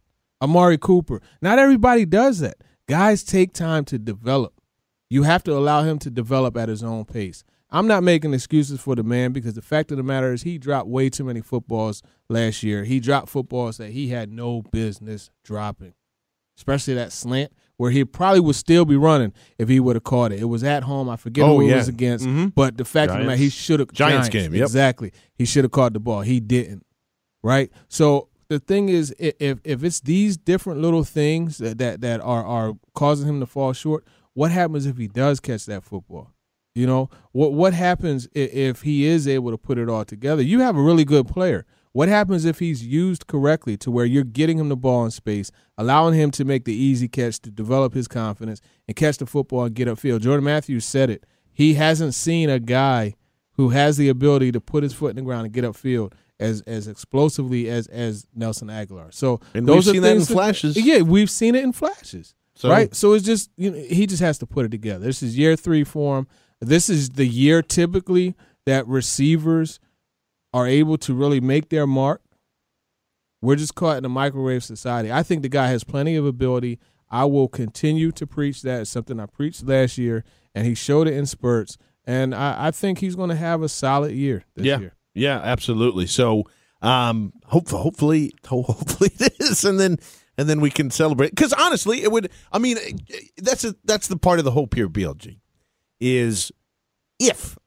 [0.41, 1.21] Amari Cooper.
[1.43, 2.57] Not everybody does that.
[2.89, 4.55] Guys take time to develop.
[5.11, 7.45] You have to allow him to develop at his own pace.
[7.71, 10.59] I'm not making excuses for the man because the fact of the matter is he
[10.59, 12.85] dropped way too many footballs last year.
[12.85, 15.95] He dropped footballs that he had no business dropping,
[16.57, 20.33] especially that slant where he probably would still be running if he would have caught
[20.33, 20.41] it.
[20.41, 21.09] It was at home.
[21.09, 22.55] I forget Oh, who it was against, Mhm.
[22.55, 24.63] but the fact of the matter, he should have Giants game, yep.
[24.65, 25.13] exactly.
[25.35, 26.21] He should have caught the ball.
[26.23, 26.85] He didn't.
[27.43, 27.71] Right.
[27.89, 32.45] So the thing is, if if it's these different little things that that, that are
[32.45, 34.05] are causing him to fall short,
[34.35, 36.31] what happens if he does catch that football?
[36.75, 40.43] You know what what happens i- if he is able to put it all together?
[40.43, 41.67] You have a really good player.
[41.95, 45.53] What happens if he's used correctly to where you're getting him the ball in space,
[45.79, 49.63] allowing him to make the easy catch to develop his confidence and catch the football
[49.63, 50.21] and get upfield?
[50.23, 51.25] Jordan Matthews said it.
[51.53, 53.15] He hasn't seen a guy
[53.53, 56.63] who has the ability to put his foot in the ground and get upfield as
[56.63, 59.15] as explosively as as Nelson Agholor.
[59.15, 60.77] So And those we've are seen that in things flashes.
[60.77, 62.35] Yeah, we've seen it in flashes.
[62.57, 62.93] So- right.
[62.93, 65.05] So it's just you know he just has to put it together.
[65.07, 66.27] This is year three for him.
[66.61, 68.35] This is the year typically
[68.67, 69.79] that receivers
[70.55, 72.23] are able to really make their mark.
[73.43, 75.13] We're just caught in a microwave society.
[75.13, 76.79] I think the guy has plenty of ability.
[77.11, 78.83] I will continue to preach that.
[78.83, 80.25] It's something I preached last year,
[80.55, 81.77] and he showed it in spurts.
[82.07, 84.95] And I, I think he's going to have a solid year this yeah, year.
[85.13, 86.07] yeah, absolutely.
[86.07, 86.45] So,
[86.81, 89.99] um, hope, hopefully, hopefully it is, and then
[90.39, 91.31] and then we can celebrate.
[91.31, 92.31] Because honestly, it would.
[92.53, 92.79] I mean,
[93.39, 95.41] that's a, that's the part of the hope here, BLG,
[96.01, 96.53] is
[97.19, 97.59] if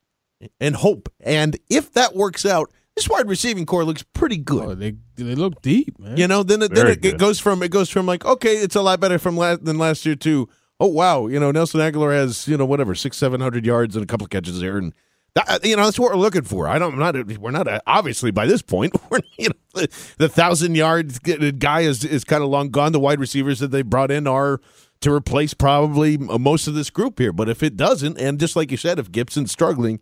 [0.60, 4.66] and hope, and if that works out, this wide receiving corps looks pretty good.
[4.66, 6.18] Oh, they they look deep, man.
[6.18, 8.76] You know, then it, then it, it goes from it goes from like okay, it's
[8.76, 12.12] a lot better from last than last year to oh wow, you know Nelson Agholor
[12.12, 14.94] has you know whatever six seven hundred yards and a couple of catches there, and
[15.36, 16.68] that, you know that's what we're looking for.
[16.68, 20.14] I don't I'm not we're not uh, obviously by this point we're you know the,
[20.18, 22.94] the thousand yards guy is is kind of long gone.
[22.94, 24.60] The wide receivers that they brought in are
[25.02, 28.72] to replace probably most of this group here, but if it doesn't, and just like
[28.72, 30.00] you said, if Gibson's struggling.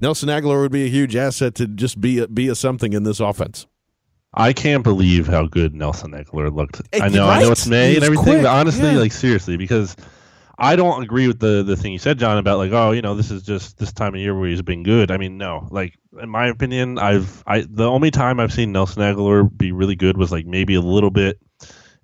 [0.00, 3.02] Nelson Agholor would be a huge asset to just be a, be a something in
[3.02, 3.66] this offense.
[4.34, 6.82] I can't believe how good Nelson Agholor looked.
[6.92, 8.98] Hey, I know, I know it's May and everything, quick, but honestly, yeah.
[8.98, 9.96] like seriously, because
[10.58, 13.14] I don't agree with the the thing you said, John, about like, oh, you know,
[13.14, 15.10] this is just this time of year where he's been good.
[15.10, 19.02] I mean, no, like in my opinion, I've I the only time I've seen Nelson
[19.02, 21.40] Agholor be really good was like maybe a little bit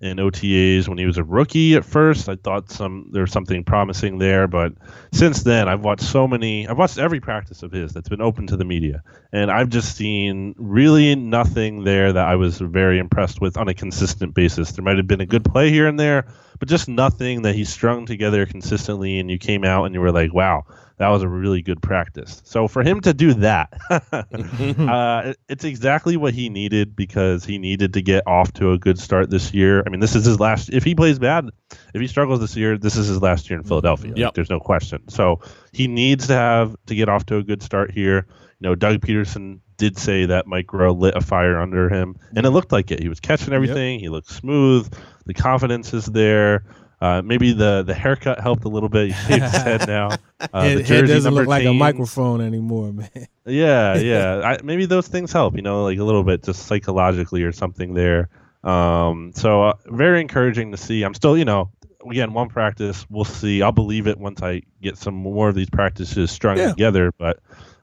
[0.05, 2.29] in OTAs when he was a rookie at first.
[2.29, 4.73] I thought some there was something promising there, but
[5.11, 8.47] since then I've watched so many I've watched every practice of his that's been open
[8.47, 9.03] to the media.
[9.31, 13.73] And I've just seen really nothing there that I was very impressed with on a
[13.73, 14.71] consistent basis.
[14.71, 16.25] There might have been a good play here and there,
[16.59, 20.11] but just nothing that he strung together consistently and you came out and you were
[20.11, 20.65] like, Wow,
[20.97, 22.41] that was a really good practice.
[22.45, 27.93] So for him to do that, uh, it's exactly what he needed because he needed
[27.93, 29.83] to get off to a good start this year.
[29.85, 30.69] I mean, this is his last.
[30.69, 31.49] If he plays bad,
[31.93, 34.13] if he struggles this year, this is his last year in Philadelphia.
[34.27, 35.09] Like, there's no question.
[35.09, 35.41] So
[35.73, 38.27] he needs to have to get off to a good start here.
[38.59, 42.45] You know, Doug Pederson did say that Mike Groh lit a fire under him, and
[42.45, 43.01] it looked like it.
[43.01, 43.99] He was catching everything.
[43.99, 44.91] He looked smooth.
[45.25, 46.63] The confidence is there.
[47.05, 49.07] Uh, maybe the the haircut helped a little bit.
[49.07, 50.09] He shaved his head now.
[50.53, 53.09] Uh, Head- the head jersey doesn't look like a microphone anymore, man.
[53.45, 54.41] Yeah, yeah.
[54.43, 57.93] I, maybe those things help, you know, like a little bit just psychologically or something
[57.93, 58.29] there.
[58.63, 61.03] Um, so uh, very encouraging to see.
[61.03, 61.69] I'm still, you know,
[62.09, 63.05] again, one practice.
[63.09, 63.61] We'll see.
[63.61, 66.69] I'll believe it once I get some more of these practices strung Yeah.
[66.69, 67.11] together.
[67.17, 67.39] But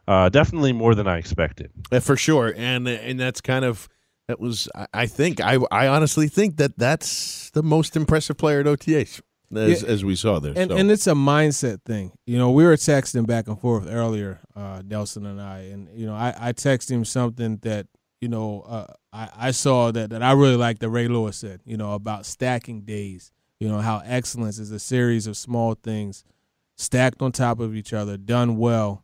[0.08, 1.70] uh, definitely more than I expected.
[1.92, 3.88] Uh, for sure, and and that's kind of
[4.28, 8.66] that was I- think I I honestly think that that's the most impressive player at
[8.66, 9.20] OTAs
[9.54, 9.88] as Yeah.
[9.88, 10.54] as we saw there.
[10.56, 10.76] And so.
[10.76, 12.12] and it's a mindset thing.
[12.26, 16.06] You know, we were texting back and forth earlier, uh, Nelson and I, and you
[16.06, 17.86] know, I, I texted him something that
[18.20, 21.60] you know uh, I I saw that that I really like that Ray Lewis said.
[21.66, 23.30] You know about stacking days.
[23.60, 26.24] You know how excellence is a series of small things
[26.76, 29.01] stacked on top of each other, done well,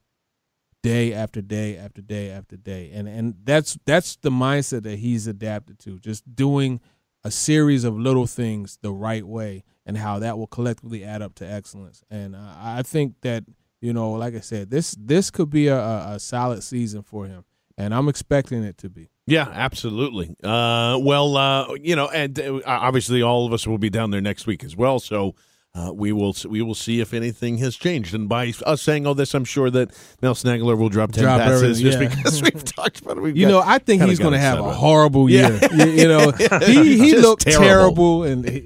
[0.83, 5.27] day after day after day after day, and and that's that's the mindset that he's
[5.27, 5.99] adapted to.
[5.99, 6.81] Just doing
[7.25, 11.35] a series of little things the right way and how that will collectively add up
[11.35, 12.05] to excellence.
[12.11, 13.45] And I think that
[13.81, 17.27] you know, like I said, this this could be a, a, a solid season for
[17.27, 17.45] him,
[17.77, 19.11] and I'm expecting it to be.
[19.27, 20.35] Yeah, absolutely.
[20.43, 24.23] Uh, well, uh, you know, and uh, obviously all of us will be down there
[24.23, 24.99] next week as well.
[24.99, 25.35] So
[25.75, 28.15] uh, we will we will see if anything has changed.
[28.15, 29.91] And by us saying all this, I'm sure that
[30.23, 33.21] Nelson Agholor will drop ten Drop passes just because we've talked about it.
[33.21, 35.51] We've You got- know, I think he's going to have a horrible Yeah.
[35.51, 35.87] year.
[35.87, 36.31] You, you know,
[36.67, 37.65] he he looked terrible.
[37.65, 38.65] terrible, and he,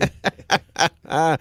[1.04, 1.36] Uh,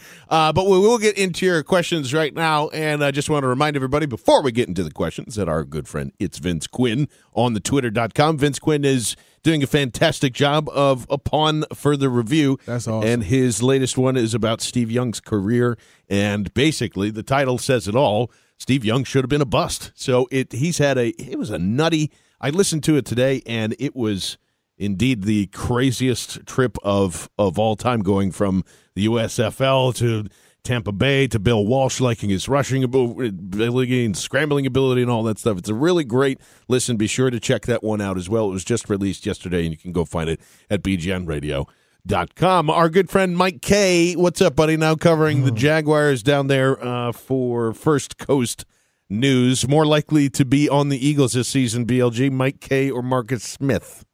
[0.52, 2.68] but we will get into your questions right now.
[2.70, 5.64] And I just want to remind everybody before we get into the questions that our
[5.64, 8.38] good friend, it's Vince Quinn on the twitter.com.
[8.38, 12.60] Vince Quinn is doing a fantastic job of upon further review.
[12.66, 13.08] That's awesome.
[13.08, 15.78] And his latest one is about Steve Young's career.
[16.10, 18.32] And basically, the title says it all.
[18.58, 19.92] Steve Young should have been a bust.
[19.96, 22.12] So it he's had a it was a nutty.
[22.40, 24.38] I listened to it today, and it was
[24.82, 28.66] indeed the craziest trip of of all time, going from
[28.96, 30.28] the USFL to
[30.64, 35.40] Tampa Bay to Bill Walsh liking his rushing ability and scrambling ability and all that
[35.40, 35.58] stuff.
[35.58, 36.98] It's a really great listen.
[36.98, 38.50] Be sure to check that one out as well.
[38.50, 42.70] It was just released yesterday, and you can go find it at bgnradio.com.
[42.70, 44.78] Our good friend Mike Kaye, what's up, buddy?
[44.78, 48.66] Now covering the Jaguars down there uh, for First Coast
[49.10, 49.68] News.
[49.68, 54.06] More likely to be on the Eagles this season, BLG, Mike Kaye or Marcus Smith?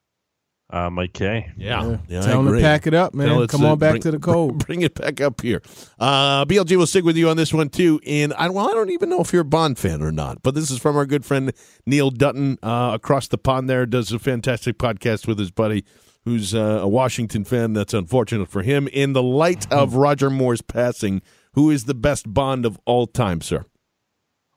[0.70, 1.49] Uh, Mike Kaye.
[1.55, 2.61] Yeah, yeah, I tell him to agree.
[2.61, 3.47] pack it up, man.
[3.47, 4.65] Come to on back bring- to the cold.
[4.65, 5.61] Bring it back up here.
[5.97, 8.01] Uh, BLG will stick with you on this one too.
[8.05, 10.55] And I, well, I don't even know if you're a Bond fan or not, but
[10.55, 11.53] this is from our good friend
[11.86, 13.70] Neil Dutton uh, across the pond.
[13.70, 15.86] There does a fantastic podcast with his buddy,
[16.26, 17.72] who's uh, a Washington fan.
[17.72, 18.89] That's unfortunate for him.
[18.89, 21.22] In the light of Roger Moore's passing,
[21.53, 23.63] who is the best Bond of all time, sir?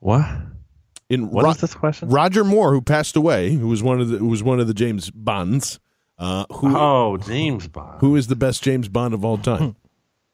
[0.01, 0.27] What?
[1.09, 2.09] In What Ro- is this question?
[2.09, 4.75] Roger Moore, who passed away, who was one of the who was one of the
[4.75, 5.79] James Bonds.
[6.21, 8.01] Uh, who Oh, James Bond.
[8.01, 9.75] who is the best James Bond of all time?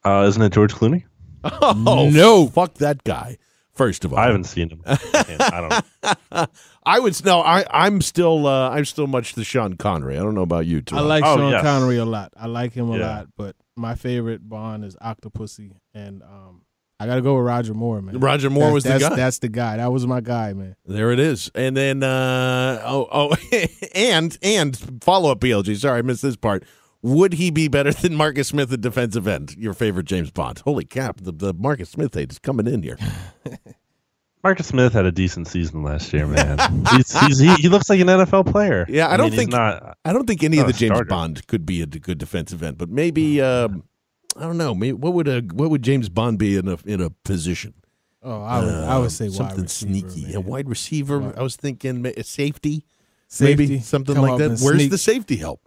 [0.05, 1.05] Uh, isn't it George Clooney?
[1.45, 2.47] Oh No.
[2.49, 3.39] fuck that guy.
[3.73, 4.81] First of all, I haven't seen him.
[4.87, 6.23] I don't.
[6.33, 6.47] Know.
[6.87, 7.41] I would no.
[7.43, 10.17] I I'm still uh, I'm still much the Sean Connery.
[10.17, 10.97] I don't know about you, Too.
[10.97, 11.63] I like Oh, Sean yes.
[11.63, 12.33] Connery a lot.
[12.37, 13.07] I like him a Yeah.
[13.07, 16.63] lot, but my favorite Bond is Octopussy, and um,
[16.99, 18.19] I got to go with Roger Moore, man.
[18.21, 19.17] Roger Moore That- was the that's, guy.
[19.17, 19.77] That's the guy.
[19.77, 20.77] That was my guy, man.
[20.87, 21.51] There it is.
[21.55, 23.37] And then uh, oh oh
[23.95, 25.77] and and follow up BLG.
[25.77, 26.65] Sorry, I missed this part.
[27.03, 29.55] Would he be better than Marcus Smith at defensive end?
[29.59, 30.61] Your favorite James Bond?
[30.61, 31.21] Holy cap!
[31.23, 32.97] The, the Marcus Smith hate is coming in here.
[34.43, 36.59] Marcus Smith had a decent season last year, man.
[36.93, 38.87] he's, he's, he, he looks like an NFL player.
[38.89, 39.99] Yeah, I don't mean, think- not.
[40.05, 41.09] I don't think any of the James starter.
[41.09, 43.83] Bond could be a good defensive end, but maybe um,
[44.39, 44.75] I don't know.
[44.75, 47.75] Maybe what would a what would James Bond be in a in a position?
[48.23, 50.27] Oh, I would, I would say Um, something receiver, sneaky.
[50.27, 50.35] man.
[50.37, 51.19] A wide receiver.
[51.21, 52.85] Wide- I was thinking safety,
[53.29, 54.61] Safety, maybe something come like that.
[54.61, 54.91] Where's sneak.
[54.91, 55.61] the safety help?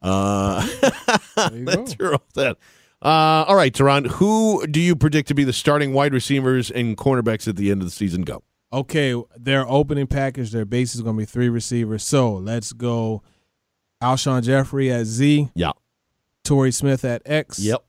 [0.00, 0.66] Uh,
[1.64, 1.86] go.
[1.98, 2.56] your all that.
[3.02, 4.06] Uh, all right, Teron.
[4.12, 7.82] Who do you predict to be the starting wide receivers and cornerbacks at the end
[7.82, 8.22] of the season?
[8.22, 8.42] Go.
[8.72, 12.02] Okay, their opening package, their base is going to be three receivers.
[12.02, 13.22] So let's go
[14.02, 15.72] Alshon Jeffery at Z, Yeah.
[16.44, 17.84] Torrey Smith at X, Yep.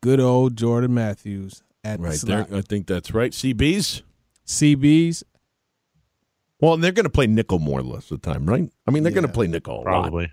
[0.00, 2.48] Good old Jordan Matthews at Right slot.
[2.48, 2.58] there.
[2.58, 3.32] I think that's right.
[3.32, 4.02] CBs.
[4.46, 5.22] CBs,
[6.60, 8.68] Well, and they're going to play nickel more or less of the time, right?
[8.86, 9.84] I mean, they're going to play nickel a lot.
[9.84, 10.32] Probably.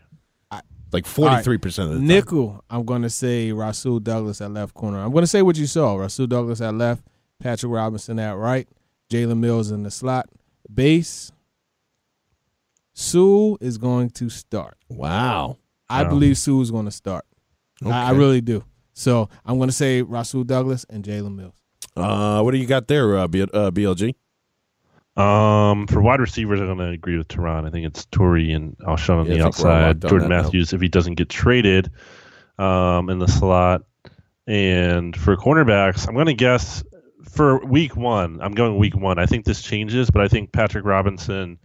[0.92, 2.08] like forty three percent of the time.
[2.08, 2.64] nickel.
[2.70, 5.00] I'm going to say Rasul Douglas at left corner.
[5.00, 7.04] I'm going to say what you saw: Rasul Douglas at left,
[7.40, 8.68] Patrick Robinson at right,
[9.12, 10.28] Jalen Mills in the slot.
[10.74, 11.32] Base,
[12.94, 14.78] Sue is going to start.
[14.90, 15.58] Wow.
[15.90, 16.10] I Wow.
[16.10, 17.26] believe Sue is going to start.
[17.86, 18.64] I, I really do.
[18.98, 21.54] So I'm going to say Rasul Douglas and Jalen Mills.
[21.96, 24.16] Uh, what do you got there, uh, B- uh, BLG?
[25.16, 27.66] Um, for wide receivers, I'm going to agree with Tehran.
[27.66, 30.02] I think it's Torrey and Alshon on Yeah, I the think we're all outside.
[30.02, 30.42] Jordan that now.
[30.44, 31.92] Matthews, if he doesn't get traded,
[32.58, 33.84] um, in the slot.
[34.48, 36.84] And for cornerbacks, I'm going to guess
[37.30, 38.40] for week one.
[38.42, 39.20] I'm going week one.
[39.20, 41.60] I think this changes, but I think Patrick Robinson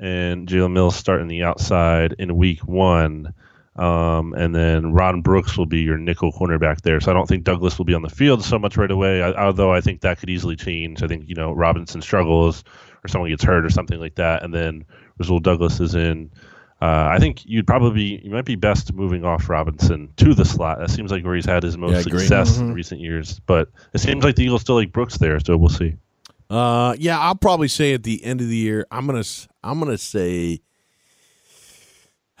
[0.00, 3.34] and Jalen Mills start in the outside in week one.
[3.78, 7.00] Um, and then Ron Brooks will be your nickel cornerback there.
[7.00, 9.22] So I don't think Douglas will be on the field so much right away.
[9.22, 11.02] I, although I think that could easily change.
[11.02, 12.64] I think you know Robinson struggles
[13.04, 14.84] or someone gets hurt or something like that, and then
[15.18, 16.30] Rasul Douglas is in.
[16.80, 20.44] Uh, I think you'd probably be you might be best moving off Robinson to the
[20.44, 20.78] slot.
[20.78, 23.40] That seems like where he's had his most Yeah, success in recent years.
[23.46, 25.94] But it seems like the Eagles still like Brooks there, so we'll see.
[26.50, 29.24] Uh, yeah, I'll probably say at the end of the year, I'm gonna,
[29.62, 30.60] I'm gonna say,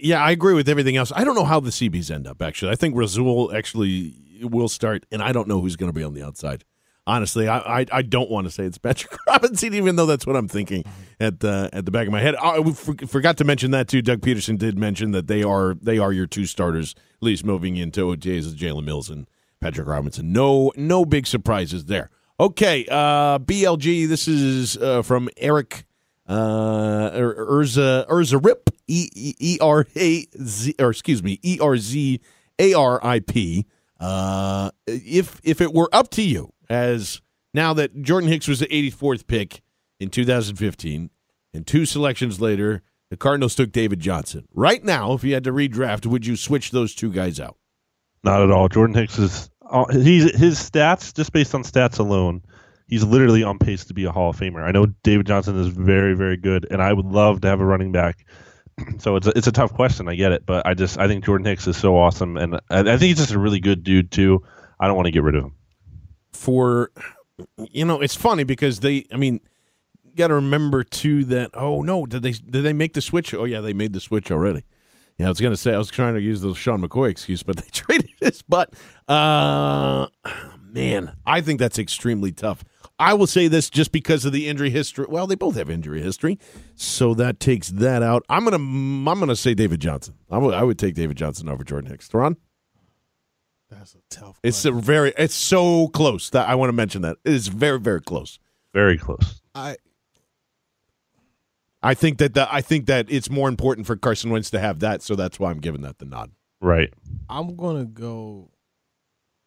[0.00, 1.12] yeah, I agree with everything else.
[1.14, 2.42] I don't know how the CBs end up.
[2.42, 6.02] Actually, I think Rasul actually will start, and I don't know who's going to be
[6.02, 6.64] on the outside.
[7.06, 10.36] Honestly, I, I, I don't want to say it's Patrick Robinson, even though that's what
[10.36, 10.84] I'm thinking
[11.18, 12.36] at the at the back of my head.
[12.36, 14.02] I for- forgot to mention that too.
[14.02, 17.76] Doug Pederson did mention that they are they are your two starters, at least moving
[17.76, 19.26] into OJ's is Jalen Mills and
[19.60, 20.32] Patrick Robinson.
[20.32, 22.10] No no big surprises there.
[22.38, 24.06] Okay, uh, BLG.
[24.06, 25.84] This is uh, from Eric
[26.28, 31.58] uh, Er- Erza Erza Rip E E- E R A Z or excuse me E
[31.60, 32.20] R Z
[32.58, 33.66] A R I P.
[34.00, 37.20] Uh, if if it were up to you, as
[37.54, 39.62] now that Jordan Hicks was the 84th pick
[39.98, 41.10] in 2015,
[41.54, 44.46] and two selections later, the Cardinals took David Johnson.
[44.54, 47.56] Right now, if you had to redraft, would you switch those two guys out?
[48.22, 48.68] Not at all.
[48.68, 52.42] Jordan Hicks is uh, he's his stats just based on stats alone.
[52.88, 54.64] He's literally on pace to be a Hall of Famer.
[54.64, 57.64] I know David Johnson is very, very good, and I would love to have a
[57.64, 58.24] running back.
[58.98, 60.08] so it's a, it's a tough question.
[60.08, 62.80] I get it, but I just I think Jordan Hicks is so awesome, and I,
[62.80, 64.42] I think he's just a really good dude too.
[64.80, 65.54] I don't want to get rid of him.
[66.32, 66.90] For
[67.70, 69.06] you know, it's funny because they.
[69.12, 69.40] I mean,
[70.18, 73.32] got to remember too that oh no, did they did they make the switch?
[73.32, 74.64] Oh yeah, they made the switch already.
[75.16, 77.56] Yeah, I was gonna say I was trying to use the Sean McCoy excuse, but
[77.62, 78.42] they traded this.
[78.42, 78.74] But
[79.08, 80.08] uh,
[80.62, 82.64] man, I think that's extremely tough.
[82.98, 85.06] I will say this just because of the injury history.
[85.08, 86.38] Well, they both have injury history,
[86.74, 88.24] so that takes that out.
[88.28, 90.14] I'm gonna mm, I'm gonna say David Johnson.
[90.30, 92.12] I would I would take David Johnson over Jordan Hicks.
[92.12, 92.36] Ron,
[93.70, 94.26] That's a tough.
[94.26, 94.34] One.
[94.42, 97.78] It's a very it's so close that I want to mention that it is very
[97.78, 98.38] very close.
[98.74, 99.40] Very close.
[99.54, 99.76] I
[101.82, 104.80] I think that the, I think that it's more important for Carson Wentz to have
[104.80, 106.32] that, so that's why I'm giving that the nod.
[106.60, 106.92] Right.
[107.28, 108.50] I'm gonna go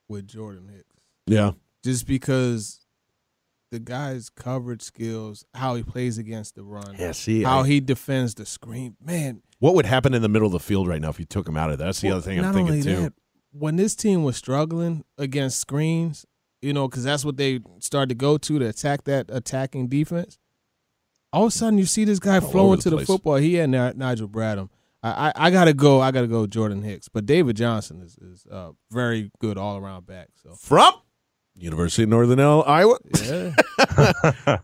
[0.07, 0.85] with Jordan Hicks
[1.27, 1.51] Yeah,
[1.83, 2.80] just because
[3.71, 7.11] the guy's coverage skills, how he plays against the run, yeah.
[7.13, 8.95] See, how I- he defends the screen.
[9.03, 11.47] Man, what would happen in the middle of the field right now if you took
[11.47, 11.87] him out of there?
[11.87, 13.01] That's the Well, other thing I'm not thinking only too.
[13.03, 13.13] That,
[13.53, 16.25] when this team was struggling against screens,
[16.61, 20.37] you know, because that's what they started to go to to attack that attacking defense.
[21.33, 23.35] All of a sudden, you see this guy All flowing the to the football.
[23.37, 24.69] He and Ni- Nigel Bradham.
[25.03, 25.99] I, I, I gotta go.
[26.01, 26.45] I gotta go.
[26.45, 30.27] Jordan Hicks, but David Johnson is is uh, very good all around back.
[30.43, 30.93] So From
[31.57, 32.97] University of Northern Iowa.
[33.23, 33.53] yeah,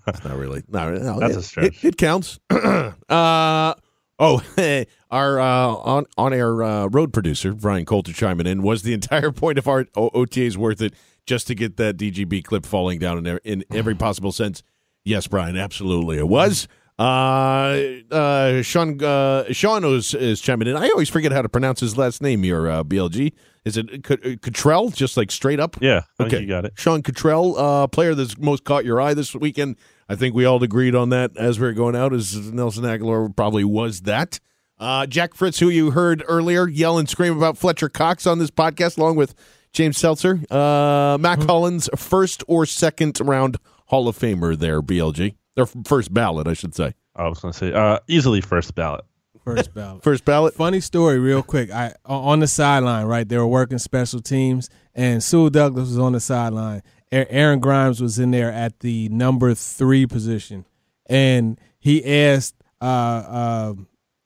[0.07, 0.63] It's not really.
[0.67, 1.03] Not really.
[1.03, 1.83] No, That's it, a stretch.
[1.83, 2.39] It, it counts.
[2.49, 3.73] uh,
[4.19, 4.41] oh,
[5.11, 9.31] our uh, on on air uh, road producer Brian Coulter chiming in was the entire
[9.31, 10.93] point of our o- OTAs worth it
[11.25, 14.63] just to get that DGB clip falling down in, in every possible sense.
[15.03, 16.67] Yes, Brian, absolutely, it was.
[16.99, 17.77] Uh,
[18.11, 20.75] uh, Sean, uh, Sean is, is chiming in.
[20.75, 22.67] I always forget how to pronounce his last name here.
[22.67, 23.33] Uh, BLG
[23.65, 24.89] is it C- Cottrell?
[24.89, 25.77] Just like straight up.
[25.81, 26.03] Yeah.
[26.19, 26.73] Okay, you got it.
[26.75, 29.75] Sean Cottrell, uh, player that's most caught your eye this weekend.
[30.09, 32.13] I think we all agreed on that as we were going out.
[32.13, 34.39] As Nelson Agholor probably was that.
[34.79, 38.51] Uh, Jack Fritz, who you heard earlier yell and scream about Fletcher Cox on this
[38.51, 39.35] podcast, along with
[39.73, 40.39] James Seltzer.
[40.49, 45.35] Uh, Mack Hollins, first or second round Hall of Famer there, BLG.
[45.57, 46.93] Their first ballot, I should say.
[47.15, 49.03] I was going to say uh, easily first ballot.
[49.43, 50.03] first ballot.
[50.03, 50.53] First ballot.
[50.53, 51.71] Funny story, real quick.
[51.71, 53.27] I on the sideline, right?
[53.27, 56.83] They were working special teams, and Sue Douglas was on the sideline.
[57.11, 60.65] Aaron Grimes was in there at the number three position,
[61.07, 63.73] and he asked uh, uh,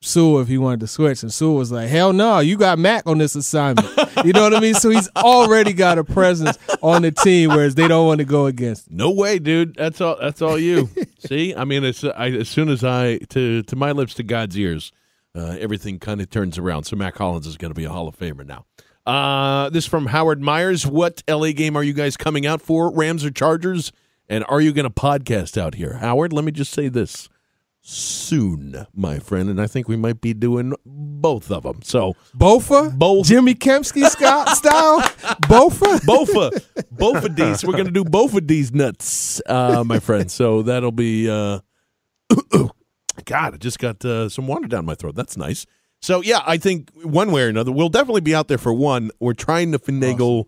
[0.03, 3.05] Sue if he wanted to switch, and Sue was like, "Hell no, you got Mack
[3.05, 3.87] on this assignment."
[4.25, 4.73] you know what I mean?
[4.73, 8.47] So he's already got a presence on the team, whereas they don't want to go
[8.47, 8.87] against.
[8.87, 8.97] Him.
[8.97, 9.75] No way, dude.
[9.75, 10.17] That's all.
[10.19, 10.89] That's all you.
[11.19, 14.57] See, I mean, it's I, as soon as I to to my lips to God's
[14.57, 14.91] ears,
[15.35, 16.85] uh, everything kind of turns around.
[16.85, 18.65] So Mack Hollins is going to be a Hall of Famer now.
[19.05, 20.85] Uh, this from Howard Myers.
[20.85, 22.91] What LA game are you guys coming out for?
[22.91, 23.91] Rams or Chargers?
[24.27, 26.33] And are you going to podcast out here, Howard?
[26.33, 27.29] Let me just say this:
[27.81, 31.81] soon, my friend, and I think we might be doing both of them.
[31.83, 33.27] So Bofa, Both.
[33.27, 36.05] Jimmy Kempski Scott style, Bofa.
[36.05, 37.65] both of both of these.
[37.65, 40.31] We're gonna do both of these nuts, uh, my friend.
[40.31, 41.29] So that'll be.
[41.29, 41.59] Uh,
[43.25, 45.15] God, I just got uh, some water down my throat.
[45.15, 45.65] That's nice.
[46.01, 49.11] So yeah, I think one way or another, we'll definitely be out there for one.
[49.19, 50.45] We're trying to finagle.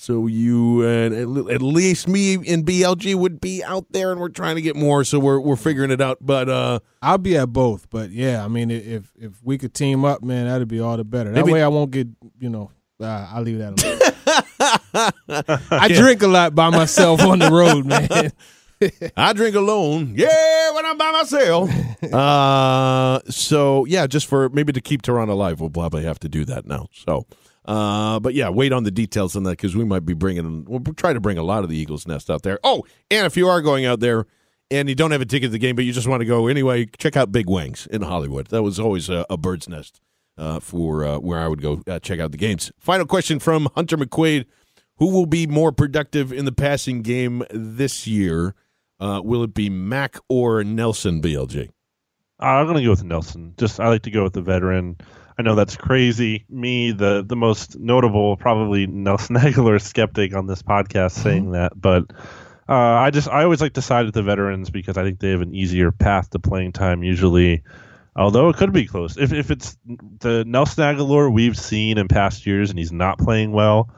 [0.00, 1.14] So you and
[1.50, 5.04] at least me and BLG would be out there, and we're trying to get more.
[5.04, 6.16] So we're we're figuring it out.
[6.22, 10.06] But uh, I'll be at both, but yeah, I mean, if if we could team
[10.06, 11.32] up, man, that'd be all the better.
[11.32, 12.70] That Maybe- way, I won't get you know.
[12.98, 13.78] Uh, I'll leave that
[15.28, 15.60] alone.
[15.70, 18.32] I drink a lot by myself on the road, man.
[19.16, 20.14] I drink alone.
[20.16, 21.70] Yeah, when I'm by myself.
[22.12, 26.46] uh, so yeah, just for maybe to keep Tehran alive, we'll probably have to do
[26.46, 26.88] that now.
[26.92, 27.26] So,
[27.70, 30.64] uh, but yeah, wait on the details on that because we might be bringing.
[30.64, 32.58] We'll try to bring a lot of the Eagles' nest out there.
[32.64, 34.26] Oh, and if you are going out there
[34.72, 36.48] and you don't have a ticket to the game, but you just want to go
[36.48, 38.48] anyway, check out Big Wangs in Hollywood.
[38.48, 40.00] That was always a, a bird's nest
[40.36, 42.72] uh, for uh, where I would go uh, check out the games.
[42.80, 44.46] Final question from Hunter McQuaid.
[44.96, 48.56] Who will be more productive in the passing game this year?
[48.98, 51.70] Uh, will it be Mack or Nelson BLG?
[52.40, 53.54] I'm going to go with Nelson.
[53.58, 54.96] Just I like to go with the veteran.
[55.40, 56.44] I know that's crazy.
[56.50, 61.72] Me, the the most notable, probably Nelson Agholor skeptic on this podcast, saying that.
[61.74, 62.12] But
[62.68, 65.30] uh, I just I always like to side with the veterans because I think they
[65.30, 67.62] have an easier path to playing time usually.
[68.14, 69.16] Although it could be close.
[69.16, 69.78] If if it's
[70.18, 73.88] the Nelson Agholor we've seen in past years and he's not playing well,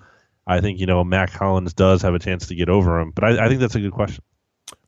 [0.46, 3.10] I think you know Mack Hollins does have a chance to get over him.
[3.10, 4.22] But I, I think that's a good question.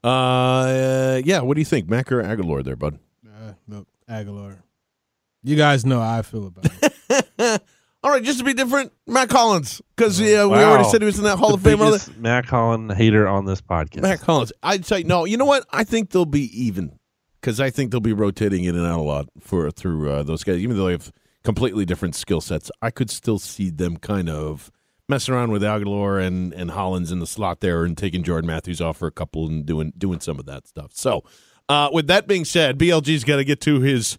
[0.05, 1.41] Uh, yeah.
[1.41, 3.01] What do you think, Mack or Agholor there, bud?
[3.27, 4.59] Uh, look, Agholor.
[5.45, 6.67] You guys know how I feel about
[7.09, 7.63] it.
[8.03, 10.71] All right, just to be different, Mack Hollins, because yeah, we Wow.
[10.73, 11.81] already said he was in that Hall the of Fame.
[11.81, 11.93] earlier.
[11.93, 14.03] biggest Mack Hollins hater on this podcast.
[14.03, 14.53] Mack Hollins.
[14.63, 15.25] I'd say no.
[15.25, 15.65] You know what?
[15.71, 16.99] I think they'll be even
[17.41, 20.45] because I think they'll be rotating in and out a lot for through uh, those
[20.45, 21.13] guys, even though they have
[21.45, 22.71] completely different skill sets.
[22.83, 24.71] I could still see them kind of
[25.09, 28.83] messing around with Agholor and and Hollins in the slot there, and taking Jordan Matthews
[28.83, 30.91] off for a couple and doing doing some of that stuff.
[30.95, 31.25] So,
[31.71, 34.19] uh, with that being said, BLG's got to get to his.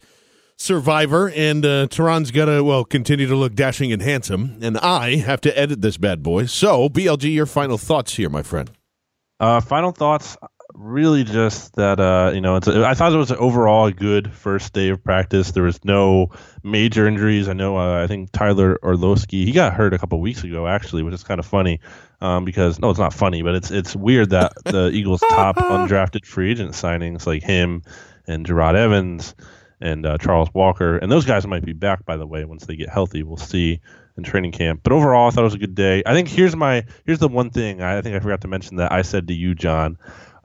[0.57, 5.41] Survivor and uh, Tehran's to well continue to look dashing and handsome, and I have
[5.41, 6.45] to edit this bad boy.
[6.45, 8.71] So, BLG, your final thoughts here, my friend.
[9.39, 10.37] Uh, final thoughts.
[10.73, 14.33] Really, just that uh, you know, it's a, I thought it was overall a good
[14.33, 15.51] first day of practice.
[15.51, 16.31] There was no
[16.63, 17.47] major injuries.
[17.47, 17.77] I know.
[17.77, 21.23] Uh, I think Tyler Orlosky he got hurt a couple weeks ago, actually, which is
[21.23, 21.79] kind of funny.
[22.21, 26.25] Um, because no, it's not funny, but it's it's weird that the Eagles' top undrafted
[26.25, 27.83] free agent signings like him
[28.27, 29.35] and Gerard Evans
[29.85, 32.75] and uh, Charles Walker and those guys might be back by the way once they
[32.75, 33.23] get healthy.
[33.23, 33.81] We'll see
[34.17, 34.81] in training camp.
[34.83, 36.01] But overall, I thought it was a good day.
[36.05, 38.91] I think here's my here's the one thing I think I forgot to mention that
[38.91, 39.97] I said to you, John.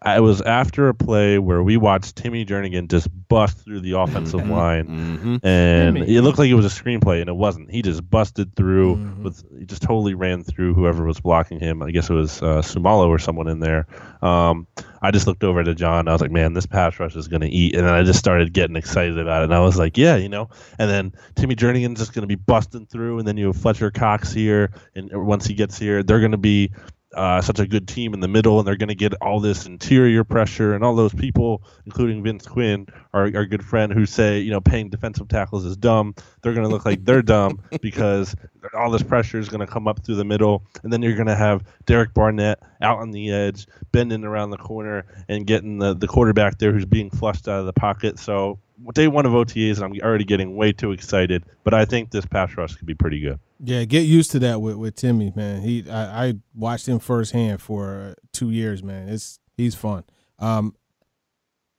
[0.03, 3.99] I- It was after a play where we watched Timmy Jernigan just bust through the
[3.99, 6.17] offensive line, and Timmy.
[6.17, 7.71] it looked like it was a screenplay, and it wasn't.
[7.71, 9.23] He just busted through Mhm.
[9.23, 11.83] with he just totally ran through whoever was blocking him.
[11.83, 13.87] I guess it was uh, Seumalo or someone in there.
[14.23, 14.67] Um,
[15.03, 16.09] I just looked over to John.
[16.09, 18.19] I was like, "Man, this pass rush is going to eat," and then I just
[18.19, 19.45] started getting excited about it.
[19.45, 20.49] And I was like, "Yeah, you know."
[20.79, 23.91] And then Timmy Jernigan's just going to be busting through, and then you have Fletcher
[23.91, 26.71] Cox here, and once he gets here, they're going to be
[27.15, 29.67] uh, such a good team in the middle, and they're going to get all this
[29.67, 34.41] interior pressure, and all those people, including Vince Quinn, our, our good friend, who say,
[34.41, 36.15] you know, paying defensive tackles is dumb.
[36.43, 38.35] They're going to look like they're dumb because
[38.75, 41.27] all this pressure is going to come up through the middle, and then you're going
[41.27, 45.95] to have Derek Barnett out on the edge, bending around the corner, and getting the,
[45.95, 48.19] the quarterback there who's being flushed out of the pocket.
[48.19, 48.59] So
[48.95, 52.27] day one of OTAs, and I'm already getting way too excited, but I think this
[52.27, 53.39] pass rush could be pretty good.
[53.63, 55.63] Yeah, get used to that with, with Timmy, man.
[55.63, 59.09] He I, I watched him firsthand for uh, two years, man.
[59.09, 60.05] It's he's fun.
[60.39, 60.75] Um,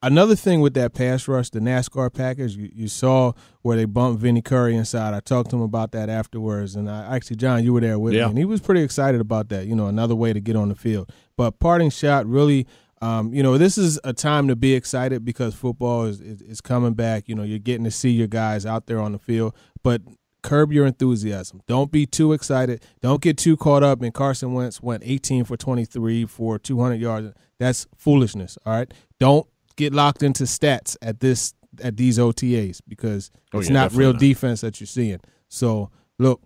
[0.03, 4.21] another thing with that pass rush, the NASCAR package, you, you saw where they bumped
[4.21, 5.13] Vinny Curry inside.
[5.13, 8.13] I talked to him about that afterwards, and I actually, John, you were there with
[8.13, 8.25] Yeah.
[8.25, 9.65] me, and he was pretty excited about that.
[9.67, 11.11] You know, another way to get on the field.
[11.37, 12.67] But parting shot, really.
[13.01, 16.61] Um, you know, this is a time to be excited because football is, is, is
[16.61, 17.27] coming back.
[17.27, 20.01] You know, you're getting to see your guys out there on the field, but
[20.43, 21.61] curb your enthusiasm.
[21.67, 22.83] Don't be too excited.
[23.01, 24.01] Don't get too caught up.
[24.03, 27.33] And Carson Wentz went 18 for 23 for 200 yards.
[27.59, 28.57] That's foolishness.
[28.65, 28.93] All right.
[29.19, 29.47] Don't
[29.77, 34.11] get locked into stats at this at these OTAs because Oh, it's yeah, not real
[34.13, 34.19] not.
[34.19, 35.19] defense that you're seeing.
[35.47, 35.89] So
[36.19, 36.41] look,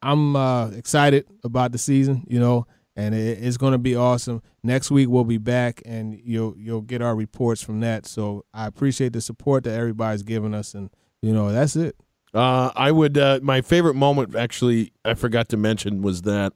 [0.00, 2.24] I'm uh, excited about the season.
[2.26, 2.66] You know.
[2.94, 4.42] And it, it's going to be awesome.
[4.62, 8.04] Next week we'll be back, and you'll you'll get our reports from that.
[8.06, 10.90] So I appreciate the support that everybody's giving us, and
[11.22, 11.96] you know that's it.
[12.34, 13.16] Uh, I would.
[13.16, 16.52] Uh, my favorite moment, actually, I forgot to mention, was that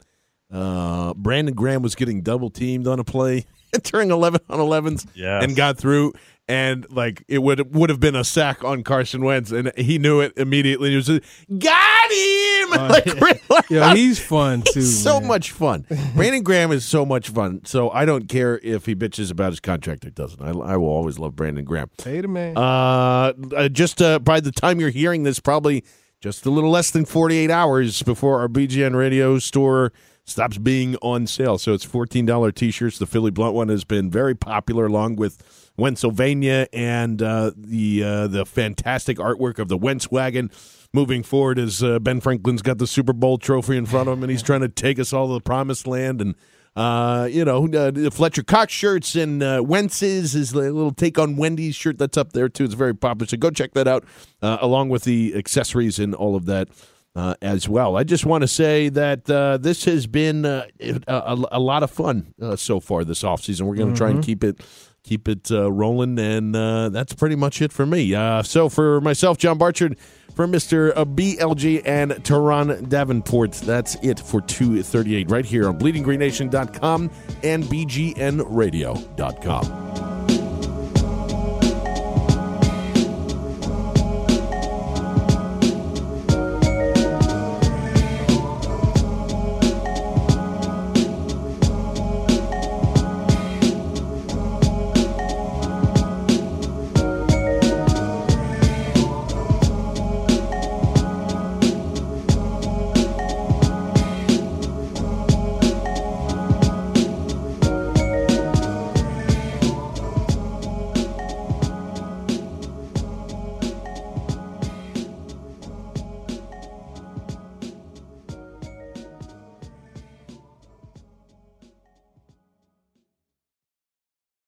[0.53, 3.45] uh, Brandon Graham was getting double teamed on a play
[3.85, 5.43] during eleven on elevens, Yes.
[5.45, 6.13] and got through.
[6.49, 10.21] And like it would would have been a sack on Carson Wentz, and he knew
[10.21, 10.91] it immediately.
[10.91, 11.23] He was just,
[11.59, 12.56] got him.
[12.71, 13.41] Like, really?
[13.71, 14.81] Yeah, he's fun too.
[14.81, 15.29] He's so man.
[15.29, 15.87] much fun.
[16.15, 17.65] Brandon Graham is so much fun.
[17.65, 20.41] So I don't care if he bitches about his contract or doesn't.
[20.41, 21.91] I, I will always love Brandon Graham.
[22.03, 22.57] Hey, the man.
[22.57, 25.85] Uh, uh, just uh, by the time you're hearing this, probably
[26.21, 29.93] just a little less than 48 hours before our BGN radio store
[30.25, 31.59] stops being on sale.
[31.59, 32.99] So it's $14 t shirts.
[32.99, 38.27] The Philly Blunt one has been very popular, along with Pennsylvania and uh, the uh,
[38.27, 40.51] the fantastic artwork of the Wentz wagon.
[40.93, 44.23] Moving forward, as uh, Ben Franklin's got the Super Bowl trophy in front of him,
[44.23, 46.21] and he's trying to take us all to the promised land.
[46.21, 46.35] And
[46.77, 51.19] uh, you know, uh, the Fletcher Cox shirts and uh, Wentz's is a little take
[51.19, 52.65] on Wendy's shirt that's up there too.
[52.65, 53.27] It's very popular.
[53.27, 54.05] So go check that out,
[54.43, 56.69] uh, along with the accessories and all of that.
[57.15, 60.67] Uh, as well, I just want to say that uh, this has been uh,
[61.09, 63.63] a, a, lot of fun uh, so far this offseason.
[63.63, 64.61] We're going to try and keep it
[65.07, 68.15] keep it uh, rolling, and uh, that's pretty much it for me.
[68.15, 69.97] Uh, so for myself, John Barchard,
[70.37, 75.69] for Mister uh, BLG and Tehran Davenport, that's it for two thirty eight right here
[75.69, 77.11] on BleedingGreenNation.com
[77.43, 80.26] and BGNRadio.com.